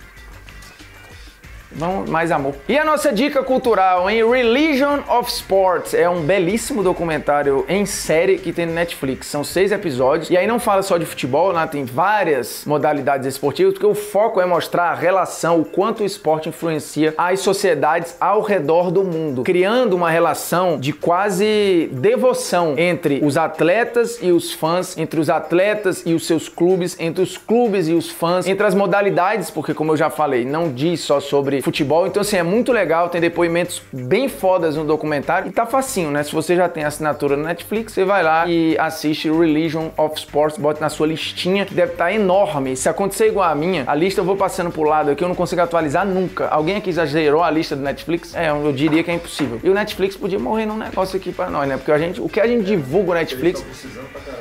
Vamos, 1.76 2.10
mais 2.10 2.32
amor. 2.32 2.54
E 2.70 2.78
a 2.78 2.86
nossa 2.86 3.12
dica 3.12 3.42
cultural 3.42 4.10
em 4.10 4.24
Religion 4.24 5.00
of 5.10 5.30
Sports 5.30 5.94
é 5.94 6.08
um 6.08 6.22
belíssimo 6.22 6.84
documentário 6.84 7.66
em 7.68 7.86
série 7.86 8.38
que 8.38 8.54
tem 8.54 8.66
no 8.66 8.74
Netflix. 8.74 9.28
São 9.28 9.44
seis 9.44 9.72
episódios. 9.72 10.30
E 10.30 10.38
aí 10.38 10.46
não 10.46 10.60
fala 10.60 10.84
só 10.84 10.98
de 10.98 11.06
futebol, 11.06 11.52
né? 11.52 11.68
tem 11.68 11.84
várias 11.84 12.64
modalidades 12.66 13.28
esportivas, 13.28 13.74
porque 13.74 13.86
o 13.86 13.96
foco 13.96 14.40
é 14.40 14.46
mostrar 14.46 14.92
a 14.92 14.94
relação, 14.94 15.60
o 15.60 15.66
quanto 15.66 16.04
o 16.04 16.06
esporte 16.06 16.50
influencia 16.50 17.14
as 17.18 17.40
sociedades 17.40 18.16
ao 18.20 18.42
redor 18.42 18.92
do 18.92 19.04
mundo, 19.04 19.44
criando 19.44 19.96
uma 19.96 20.10
relação 20.10 20.80
de 20.80 20.94
quase 20.94 21.90
devoção 21.92 22.76
entre 22.78 23.20
os 23.24 23.38
atletas 23.38 24.20
e 24.22 24.32
os 24.32 24.54
fãs, 24.54 24.98
entre 24.98 25.20
os 25.20 25.30
atletas 25.30 26.04
e 26.06 26.14
os 26.14 26.28
seus 26.28 26.48
clubes, 26.48 26.96
entre 27.00 27.24
os 27.24 27.38
clubes 27.38 27.88
e 27.88 27.94
os 27.94 28.10
fãs, 28.10 28.48
entre 28.48 28.66
as 28.66 28.76
modalidades, 28.76 29.50
porque 29.50 29.74
como 29.74 29.94
eu 29.94 29.98
já 29.98 30.10
falei, 30.10 30.46
não 30.46 30.72
diz 30.72 31.02
só 31.02 31.20
sobre 31.20 31.63
futebol. 31.64 32.06
Então, 32.06 32.22
assim, 32.22 32.38
é 32.38 32.44
muito 32.44 32.72
legal, 32.72 33.10
tem 33.10 33.22
depoimentos 33.22 33.82
bem 33.92 34.28
fodas 34.28 34.76
no 34.76 34.84
documentário 34.84 35.48
e 35.48 35.52
tá 35.52 35.66
facinho, 35.66 36.12
né? 36.12 36.22
Se 36.24 36.34
você 36.34 36.56
já 36.56 36.68
tem 36.68 36.84
assinatura 36.84 37.36
no 37.36 37.44
Netflix, 37.44 37.94
você 37.94 38.04
vai 38.04 38.22
lá 38.22 38.46
e 38.48 38.78
assiste 38.78 39.32
Religion 39.32 39.90
of 39.98 40.18
Sports, 40.18 40.58
bota 40.58 40.82
na 40.82 40.90
sua 40.90 41.08
listinha, 41.08 41.66
que 41.66 41.74
deve 41.74 41.94
estar 41.94 42.12
enorme. 42.12 42.76
Se 42.76 42.90
acontecer 42.90 43.28
igual 43.28 43.50
a 43.50 43.56
minha, 43.56 43.84
a 43.88 43.96
lista 43.96 44.22
eu 44.22 44.26
vou 44.26 44.36
passando 44.36 44.70
pro 44.70 44.84
lado 44.84 45.12
aqui, 45.12 45.24
eu 45.24 45.28
não 45.28 45.36
consigo 45.36 45.62
atualizar 45.62 46.06
nunca. 46.06 46.48
Alguém 46.50 46.76
aqui 46.76 46.90
exagerou 46.90 47.42
a 47.42 47.50
lista 47.50 47.76
do 47.76 47.82
Netflix? 47.82 48.36
É, 48.36 48.50
eu 48.50 48.72
diria 48.72 49.04
que 49.04 49.10
é 49.10 49.14
impossível. 49.14 49.60
E 49.64 49.70
o 49.70 49.74
Netflix 49.74 50.18
podia 50.18 50.40
morrer 50.40 50.66
num 50.66 50.78
negócio 50.78 51.18
aqui 51.18 51.32
pra 51.32 51.50
nós, 51.50 51.68
né? 51.68 51.78
Porque 51.78 51.92
a 51.92 51.98
gente, 51.98 52.20
o 52.20 52.28
que 52.28 52.40
a 52.40 52.48
gente 52.48 52.66
divulga 52.66 53.12
o 53.12 53.14
Netflix. 53.14 53.64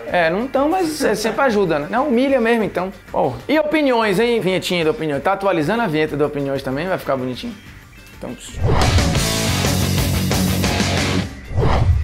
É, 0.07 0.29
não 0.29 0.47
tão, 0.47 0.69
mas 0.69 1.03
é, 1.03 1.15
sempre 1.15 1.41
ajuda, 1.43 1.79
né? 1.79 1.87
Não 1.89 2.09
humilha 2.09 2.41
mesmo, 2.41 2.65
então. 2.65 2.93
Porra. 3.11 3.39
E 3.49 3.59
opiniões, 3.59 4.21
hein? 4.21 4.41
Vinhetinha 4.41 4.85
da 4.85 4.91
opinião. 4.91 5.19
Tá 5.21 5.33
atualizando 5.33 5.83
a 5.83 5.87
vinheta 5.87 6.17
da 6.17 6.27
opiniões 6.27 6.63
também? 6.63 6.87
Vai 6.87 6.99
ficar 6.99 7.12
bonitinho? 7.17 7.55
Então. 8.19 8.37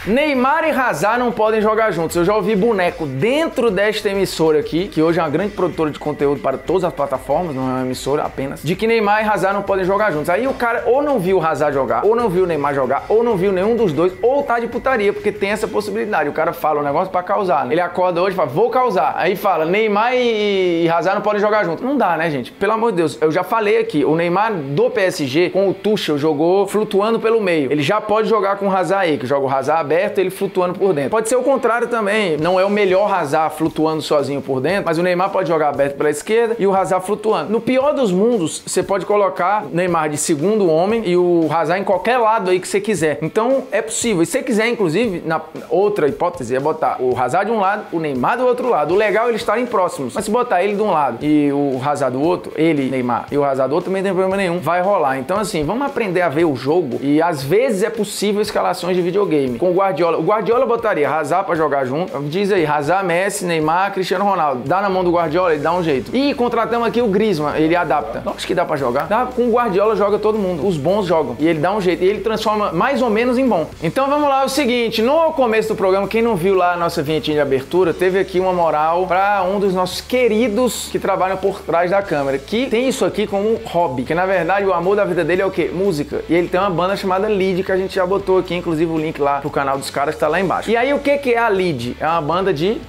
Neymar 0.08 0.66
e 0.66 0.70
Hazard 0.70 1.18
não 1.18 1.30
podem 1.30 1.60
jogar 1.60 1.90
juntos. 1.90 2.16
Eu 2.16 2.24
já 2.24 2.34
ouvi 2.34 2.56
boneco 2.56 3.04
dentro 3.04 3.70
desta 3.70 4.08
emissora 4.08 4.58
aqui, 4.58 4.88
que 4.88 5.02
hoje 5.02 5.18
é 5.18 5.22
uma 5.22 5.28
grande 5.28 5.52
produtora 5.52 5.90
de 5.90 5.98
conteúdo 5.98 6.40
para 6.40 6.56
todas 6.56 6.84
as 6.84 6.94
plataformas, 6.94 7.54
não 7.54 7.68
é 7.68 7.72
uma 7.72 7.82
emissora 7.82 8.22
apenas, 8.22 8.62
de 8.62 8.74
que 8.74 8.86
Neymar 8.86 9.22
e 9.22 9.28
Hazard 9.28 9.54
não 9.54 9.62
podem 9.62 9.84
jogar 9.84 10.10
juntos. 10.10 10.30
Aí 10.30 10.46
o 10.46 10.54
cara 10.54 10.84
ou 10.86 11.02
não 11.02 11.18
viu 11.18 11.36
o 11.36 11.44
Hazard 11.44 11.74
jogar, 11.74 12.06
ou 12.06 12.16
não 12.16 12.30
viu 12.30 12.44
o 12.44 12.46
Neymar 12.46 12.74
jogar, 12.74 13.04
ou 13.06 13.22
não 13.22 13.36
viu 13.36 13.52
nenhum 13.52 13.76
dos 13.76 13.92
dois, 13.92 14.14
ou 14.22 14.42
tá 14.42 14.58
de 14.58 14.66
putaria, 14.66 15.12
porque 15.12 15.30
tem 15.30 15.50
essa 15.50 15.68
possibilidade. 15.68 16.30
O 16.30 16.32
cara 16.32 16.54
fala 16.54 16.80
um 16.80 16.84
negócio 16.84 17.10
pra 17.12 17.22
causar. 17.22 17.66
Né? 17.66 17.74
Ele 17.74 17.80
acorda 17.82 18.22
hoje 18.22 18.32
e 18.32 18.36
fala, 18.36 18.48
vou 18.48 18.70
causar. 18.70 19.12
Aí 19.14 19.36
fala, 19.36 19.66
Neymar 19.66 20.14
e, 20.14 20.84
e 20.84 20.88
Hazard 20.88 21.16
não 21.16 21.22
podem 21.22 21.40
jogar 21.40 21.64
juntos. 21.64 21.84
Não 21.84 21.98
dá, 21.98 22.16
né, 22.16 22.30
gente? 22.30 22.50
Pelo 22.50 22.72
amor 22.72 22.92
de 22.92 22.96
Deus. 22.96 23.18
Eu 23.20 23.30
já 23.30 23.44
falei 23.44 23.78
aqui, 23.78 24.06
o 24.06 24.16
Neymar 24.16 24.54
do 24.54 24.88
PSG 24.88 25.50
com 25.50 25.68
o 25.68 25.74
Tuchel 25.74 26.16
jogou 26.16 26.66
flutuando 26.66 27.20
pelo 27.20 27.42
meio. 27.42 27.70
Ele 27.70 27.82
já 27.82 28.00
pode 28.00 28.26
jogar 28.26 28.56
com 28.56 28.68
o 28.68 28.74
Hazard 28.74 29.10
aí, 29.10 29.18
que 29.18 29.26
joga 29.26 29.44
o 29.46 29.50
Hazard 29.50 29.82
aberto, 29.82 29.97
ele 30.20 30.30
flutuando 30.30 30.78
por 30.78 30.92
dentro. 30.92 31.10
Pode 31.10 31.28
ser 31.28 31.36
o 31.36 31.42
contrário 31.42 31.88
também. 31.88 32.36
Não 32.36 32.58
é 32.58 32.64
o 32.64 32.70
melhor 32.70 33.12
Hazard 33.12 33.56
flutuando 33.56 34.02
sozinho 34.02 34.40
por 34.40 34.60
dentro, 34.60 34.84
mas 34.86 34.98
o 34.98 35.02
Neymar 35.02 35.30
pode 35.30 35.48
jogar 35.48 35.68
aberto 35.68 35.96
pela 35.96 36.10
esquerda 36.10 36.56
e 36.58 36.66
o 36.66 36.74
Hazard 36.74 37.04
flutuando. 37.04 37.50
No 37.50 37.60
pior 37.60 37.92
dos 37.92 38.12
mundos, 38.12 38.62
você 38.66 38.82
pode 38.82 39.06
colocar 39.06 39.64
Neymar 39.72 40.08
de 40.08 40.16
segundo 40.16 40.70
homem 40.70 41.02
e 41.06 41.16
o 41.16 41.48
Hazard 41.50 41.80
em 41.80 41.84
qualquer 41.84 42.18
lado 42.18 42.50
aí 42.50 42.60
que 42.60 42.68
você 42.68 42.80
quiser. 42.80 43.18
Então 43.22 43.64
é 43.70 43.82
possível. 43.82 44.22
E 44.22 44.26
se 44.26 44.32
você 44.32 44.42
quiser, 44.42 44.68
inclusive, 44.68 45.22
na 45.24 45.40
outra 45.68 46.08
hipótese, 46.08 46.54
é 46.54 46.60
botar 46.60 46.96
o 47.00 47.16
Hazard 47.18 47.50
de 47.50 47.56
um 47.56 47.60
lado, 47.60 47.86
o 47.92 48.00
Neymar 48.00 48.38
do 48.38 48.46
outro 48.46 48.68
lado. 48.68 48.94
O 48.94 48.96
legal 48.96 49.26
é 49.26 49.28
eles 49.30 49.40
estarem 49.40 49.66
próximos. 49.66 50.14
Mas 50.14 50.24
se 50.24 50.30
botar 50.30 50.62
ele 50.62 50.74
de 50.74 50.82
um 50.82 50.90
lado 50.90 51.24
e 51.24 51.50
o 51.52 51.80
Hazard 51.84 52.16
do 52.16 52.22
outro, 52.22 52.52
ele, 52.56 52.90
Neymar, 52.90 53.26
e 53.30 53.38
o 53.38 53.44
Hazard 53.44 53.68
do 53.68 53.74
outro, 53.74 53.90
também 53.90 54.02
não 54.02 54.08
tem 54.08 54.14
problema 54.14 54.36
nenhum. 54.36 54.58
Vai 54.58 54.80
rolar. 54.80 55.18
Então, 55.18 55.38
assim, 55.38 55.64
vamos 55.64 55.86
aprender 55.86 56.22
a 56.22 56.28
ver 56.28 56.44
o 56.44 56.54
jogo 56.54 56.98
e 57.00 57.20
às 57.22 57.42
vezes 57.42 57.82
é 57.82 57.90
possível 57.90 58.42
escalações 58.42 58.96
de 58.96 59.02
videogame. 59.02 59.58
Com 59.58 59.70
o 59.70 59.82
Guardiola. 59.88 60.18
O 60.18 60.22
Guardiola 60.22 60.66
botaria 60.66 61.10
Hazard 61.10 61.46
pra 61.46 61.54
jogar 61.54 61.84
junto. 61.84 62.18
Diz 62.24 62.52
aí, 62.52 62.66
Hazard, 62.66 63.06
Messi, 63.06 63.44
Neymar, 63.44 63.92
Cristiano 63.92 64.24
Ronaldo. 64.24 64.62
Dá 64.66 64.80
na 64.80 64.88
mão 64.88 65.02
do 65.02 65.10
Guardiola, 65.10 65.52
ele 65.52 65.62
dá 65.62 65.72
um 65.72 65.82
jeito. 65.82 66.14
E 66.14 66.34
contratamos 66.34 66.86
aqui 66.86 67.00
o 67.00 67.08
Griezmann, 67.08 67.56
ele 67.56 67.74
adapta. 67.74 68.22
Acho 68.26 68.46
que 68.46 68.54
dá 68.54 68.64
pra 68.64 68.76
jogar. 68.76 69.06
Dá, 69.06 69.26
com 69.26 69.48
o 69.48 69.52
Guardiola 69.52 69.96
joga 69.96 70.18
todo 70.18 70.38
mundo. 70.38 70.66
Os 70.66 70.76
bons 70.76 71.06
jogam. 71.06 71.36
E 71.38 71.46
ele 71.46 71.58
dá 71.58 71.72
um 71.72 71.80
jeito. 71.80 72.04
E 72.04 72.06
ele 72.06 72.20
transforma 72.20 72.72
mais 72.72 73.00
ou 73.00 73.08
menos 73.08 73.38
em 73.38 73.48
bom. 73.48 73.66
Então 73.82 74.08
vamos 74.08 74.28
lá, 74.28 74.42
é 74.42 74.44
o 74.44 74.48
seguinte. 74.48 75.00
No 75.00 75.32
começo 75.32 75.68
do 75.68 75.74
programa, 75.74 76.06
quem 76.06 76.20
não 76.20 76.36
viu 76.36 76.54
lá 76.54 76.74
a 76.74 76.76
nossa 76.76 77.02
vinhetinha 77.02 77.36
de 77.36 77.40
abertura, 77.40 77.94
teve 77.94 78.18
aqui 78.18 78.38
uma 78.38 78.52
moral 78.52 79.06
pra 79.06 79.42
um 79.42 79.58
dos 79.58 79.74
nossos 79.74 80.00
queridos 80.00 80.88
que 80.90 80.98
trabalham 80.98 81.36
por 81.36 81.60
trás 81.60 81.90
da 81.90 82.02
câmera. 82.02 82.38
Que 82.38 82.66
tem 82.66 82.88
isso 82.88 83.04
aqui 83.04 83.26
como 83.26 83.58
hobby. 83.64 84.02
Que 84.02 84.14
na 84.14 84.26
verdade 84.26 84.66
o 84.66 84.72
amor 84.72 84.96
da 84.96 85.04
vida 85.04 85.24
dele 85.24 85.42
é 85.42 85.46
o 85.46 85.50
quê? 85.50 85.70
Música. 85.72 86.22
E 86.28 86.34
ele 86.34 86.48
tem 86.48 86.60
uma 86.60 86.70
banda 86.70 86.96
chamada 86.96 87.26
Lead, 87.26 87.62
que 87.62 87.72
a 87.72 87.76
gente 87.76 87.94
já 87.94 88.04
botou 88.04 88.38
aqui, 88.38 88.54
inclusive 88.54 88.90
o 88.90 88.98
link 88.98 89.18
lá 89.20 89.40
pro 89.40 89.50
canal 89.50 89.77
dos 89.78 89.90
caras 89.90 90.14
que 90.14 90.20
tá 90.20 90.28
lá 90.28 90.40
embaixo. 90.40 90.70
E 90.70 90.76
aí 90.76 90.92
o 90.92 90.98
que 90.98 91.16
que 91.18 91.34
é 91.34 91.38
a 91.38 91.48
Lead? 91.48 91.96
É 92.00 92.06
uma 92.06 92.20
banda 92.20 92.52
de 92.52 92.80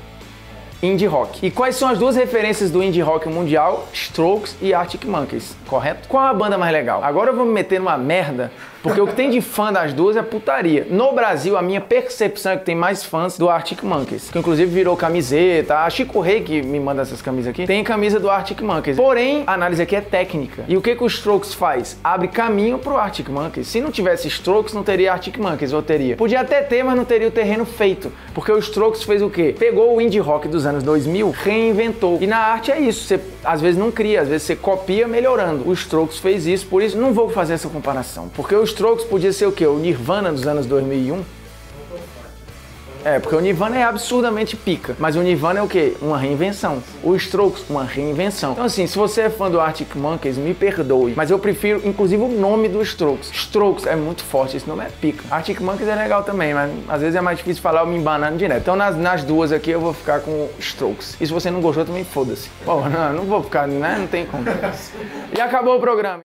indie 0.82 1.06
rock. 1.06 1.46
E 1.46 1.52
quais 1.52 1.76
são 1.76 1.90
as 1.90 1.98
duas 1.98 2.16
referências 2.16 2.72
do 2.72 2.82
indie 2.82 3.02
rock 3.02 3.28
mundial? 3.28 3.88
Strokes 3.94 4.56
e 4.62 4.74
Arctic 4.74 5.06
Monkeys, 5.06 5.56
correto? 5.68 6.08
Qual 6.08 6.24
a 6.24 6.34
banda 6.34 6.58
mais 6.58 6.72
legal? 6.72 7.04
Agora 7.04 7.32
eu 7.32 7.36
vou 7.36 7.46
me 7.46 7.52
meter 7.52 7.80
numa 7.80 7.98
merda, 7.98 8.52
porque 8.82 9.00
o 9.00 9.08
que 9.08 9.16
tem 9.16 9.30
de 9.30 9.42
fã 9.42 9.72
das 9.72 9.94
duas 9.94 10.16
é 10.16 10.22
putaria. 10.22 10.88
No 10.90 11.12
Brasil, 11.14 11.58
a 11.58 11.62
minha 11.62 11.82
percepção 11.82 12.54
é 12.54 12.58
que 12.58 12.66
tem 12.66 12.76
mais 12.76 13.04
fãs 13.04 13.38
do 13.38 13.50
Arctic 13.50 13.84
Monkeys, 13.84 14.30
que 14.30 14.40
inclusive 14.40 14.72
virou 14.72 14.96
camiseta. 14.96 15.80
A 15.80 15.90
Chico 15.90 16.20
Rei, 16.20 16.42
que 16.42 16.62
me 16.62 16.80
manda 16.80 17.02
essas 17.02 17.22
camisas 17.22 17.50
aqui, 17.50 17.66
tem 17.66 17.84
camisa 17.84 18.20
do 18.20 18.30
Arctic 18.30 18.62
Monkeys. 18.62 18.98
Porém, 18.98 19.44
a 19.46 19.54
análise 19.54 19.82
aqui 19.82 19.96
é 19.96 20.02
técnica. 20.02 20.64
E 20.68 20.78
o 20.78 20.82
que, 20.82 20.96
que 20.96 21.04
o 21.04 21.08
Strokes 21.08 21.54
faz? 21.54 21.98
Abre 22.04 22.28
caminho 22.28 22.80
pro 22.80 22.98
Arctic 22.98 23.30
Monkeys. 23.30 23.68
Se 23.68 23.82
não 23.82 23.92
tivesse 23.92 24.28
Strokes, 24.28 24.74
não 24.74 24.84
teria 24.84 25.12
Arctic 25.12 25.38
Monkeys, 25.38 25.74
ou 25.74 25.82
teria? 25.82 26.16
Podia 26.16 26.42
até 26.42 26.62
ter, 26.62 26.84
mas 26.84 26.96
não 26.96 27.06
teria 27.06 27.28
o 27.28 27.32
terreno 27.32 27.66
feito. 27.66 28.12
Porque 28.34 28.52
o 28.52 28.58
Strokes 28.60 29.04
fez 29.04 29.22
o 29.22 29.30
quê? 29.30 29.56
Pegou 29.58 29.96
o 29.96 30.02
indie 30.02 30.20
rock 30.20 30.48
dos 30.48 30.66
anos 30.66 30.84
2000, 30.84 31.32
reinventou. 31.32 32.18
E 32.22 32.28
na 32.28 32.38
arte 32.38 32.72
é 32.72 32.80
isso. 32.80 33.06
Você 33.06 33.20
às 33.44 33.62
vezes 33.62 33.78
não 33.78 33.92
cria, 33.92 34.22
às 34.22 34.28
vezes 34.28 34.44
você 34.44 34.56
copia 34.56 35.08
melhorando. 35.08 35.68
O 35.68 35.74
Strokes 35.74 36.20
fez 36.20 36.46
isso, 36.46 36.68
por 36.68 36.82
isso 36.82 36.98
não 36.98 37.14
vou 37.14 37.30
fazer 37.30 37.54
essa 37.54 37.70
comparação. 37.70 38.30
Porque 38.36 38.56
o 38.56 38.64
Strokes 38.70 39.04
podia 39.06 39.34
ser 39.34 39.48
o 39.48 39.52
quê? 39.52 39.66
O 39.66 39.80
Nirvana 39.80 40.32
dos 40.32 40.46
anos 40.46 40.66
2001? 40.68 41.24
É, 43.04 43.18
porque 43.18 43.36
o 43.36 43.40
Nirvana 43.40 43.78
é 43.78 43.84
absurdamente 43.84 44.56
pica. 44.58 44.96
Mas 45.00 45.16
o 45.16 45.22
Nirvana 45.22 45.60
é 45.60 45.64
o 45.64 45.68
quê? 45.68 45.96
Uma 46.02 46.18
reinvenção. 46.18 46.84
O 47.02 47.16
Strokes, 47.16 47.64
uma 47.70 47.84
reinvenção. 47.84 48.52
Então, 48.52 48.66
assim, 48.66 48.86
se 48.86 48.98
você 48.98 49.22
é 49.22 49.30
fã 49.30 49.50
do 49.50 49.60
Arctic 49.60 49.96
Monkeys, 49.96 50.38
me 50.38 50.54
perdoe. 50.54 51.14
Mas 51.16 51.32
eu 51.32 51.40
prefiro, 51.40 51.82
inclusive, 51.86 52.22
o 52.22 52.28
nome 52.28 52.68
do 52.68 52.82
Strokes. 52.82 53.32
Strokes 53.32 53.86
é 53.86 53.96
muito 53.96 54.22
forte, 54.24 54.58
esse 54.58 54.68
nome 54.68 54.84
é 54.84 54.90
pica. 54.90 55.24
Arctic 55.32 55.62
Monkeys 55.62 55.88
é 55.88 55.96
legal 55.96 56.24
também, 56.24 56.54
mas 56.54 56.72
às 56.90 57.02
vezes 57.02 57.16
é 57.16 57.22
mais 57.22 57.38
difícil 57.38 57.64
falar 57.64 57.82
eu 57.82 57.88
me 57.88 57.98
embanando 57.98 58.38
direto. 58.38 58.62
Então, 58.62 58.76
nas, 58.76 58.98
nas 58.98 59.24
duas 59.24 59.52
aqui, 59.52 59.72
eu 59.72 59.80
vou 59.80 59.94
ficar 59.94 60.20
com 60.20 60.50
Strokes. 60.60 61.16
E 61.22 61.26
se 61.26 61.32
você 61.32 61.50
não 61.50 61.62
gostou, 61.62 61.86
também 61.86 62.04
foda-se. 62.04 62.50
Pô, 62.66 62.82
não, 62.82 63.14
não 63.14 63.24
vou 63.24 63.42
ficar, 63.42 63.66
né? 63.66 63.96
Não 63.98 64.08
tem 64.08 64.26
como. 64.26 64.44
E 65.36 65.40
acabou 65.40 65.78
o 65.78 65.80
programa. 65.80 66.18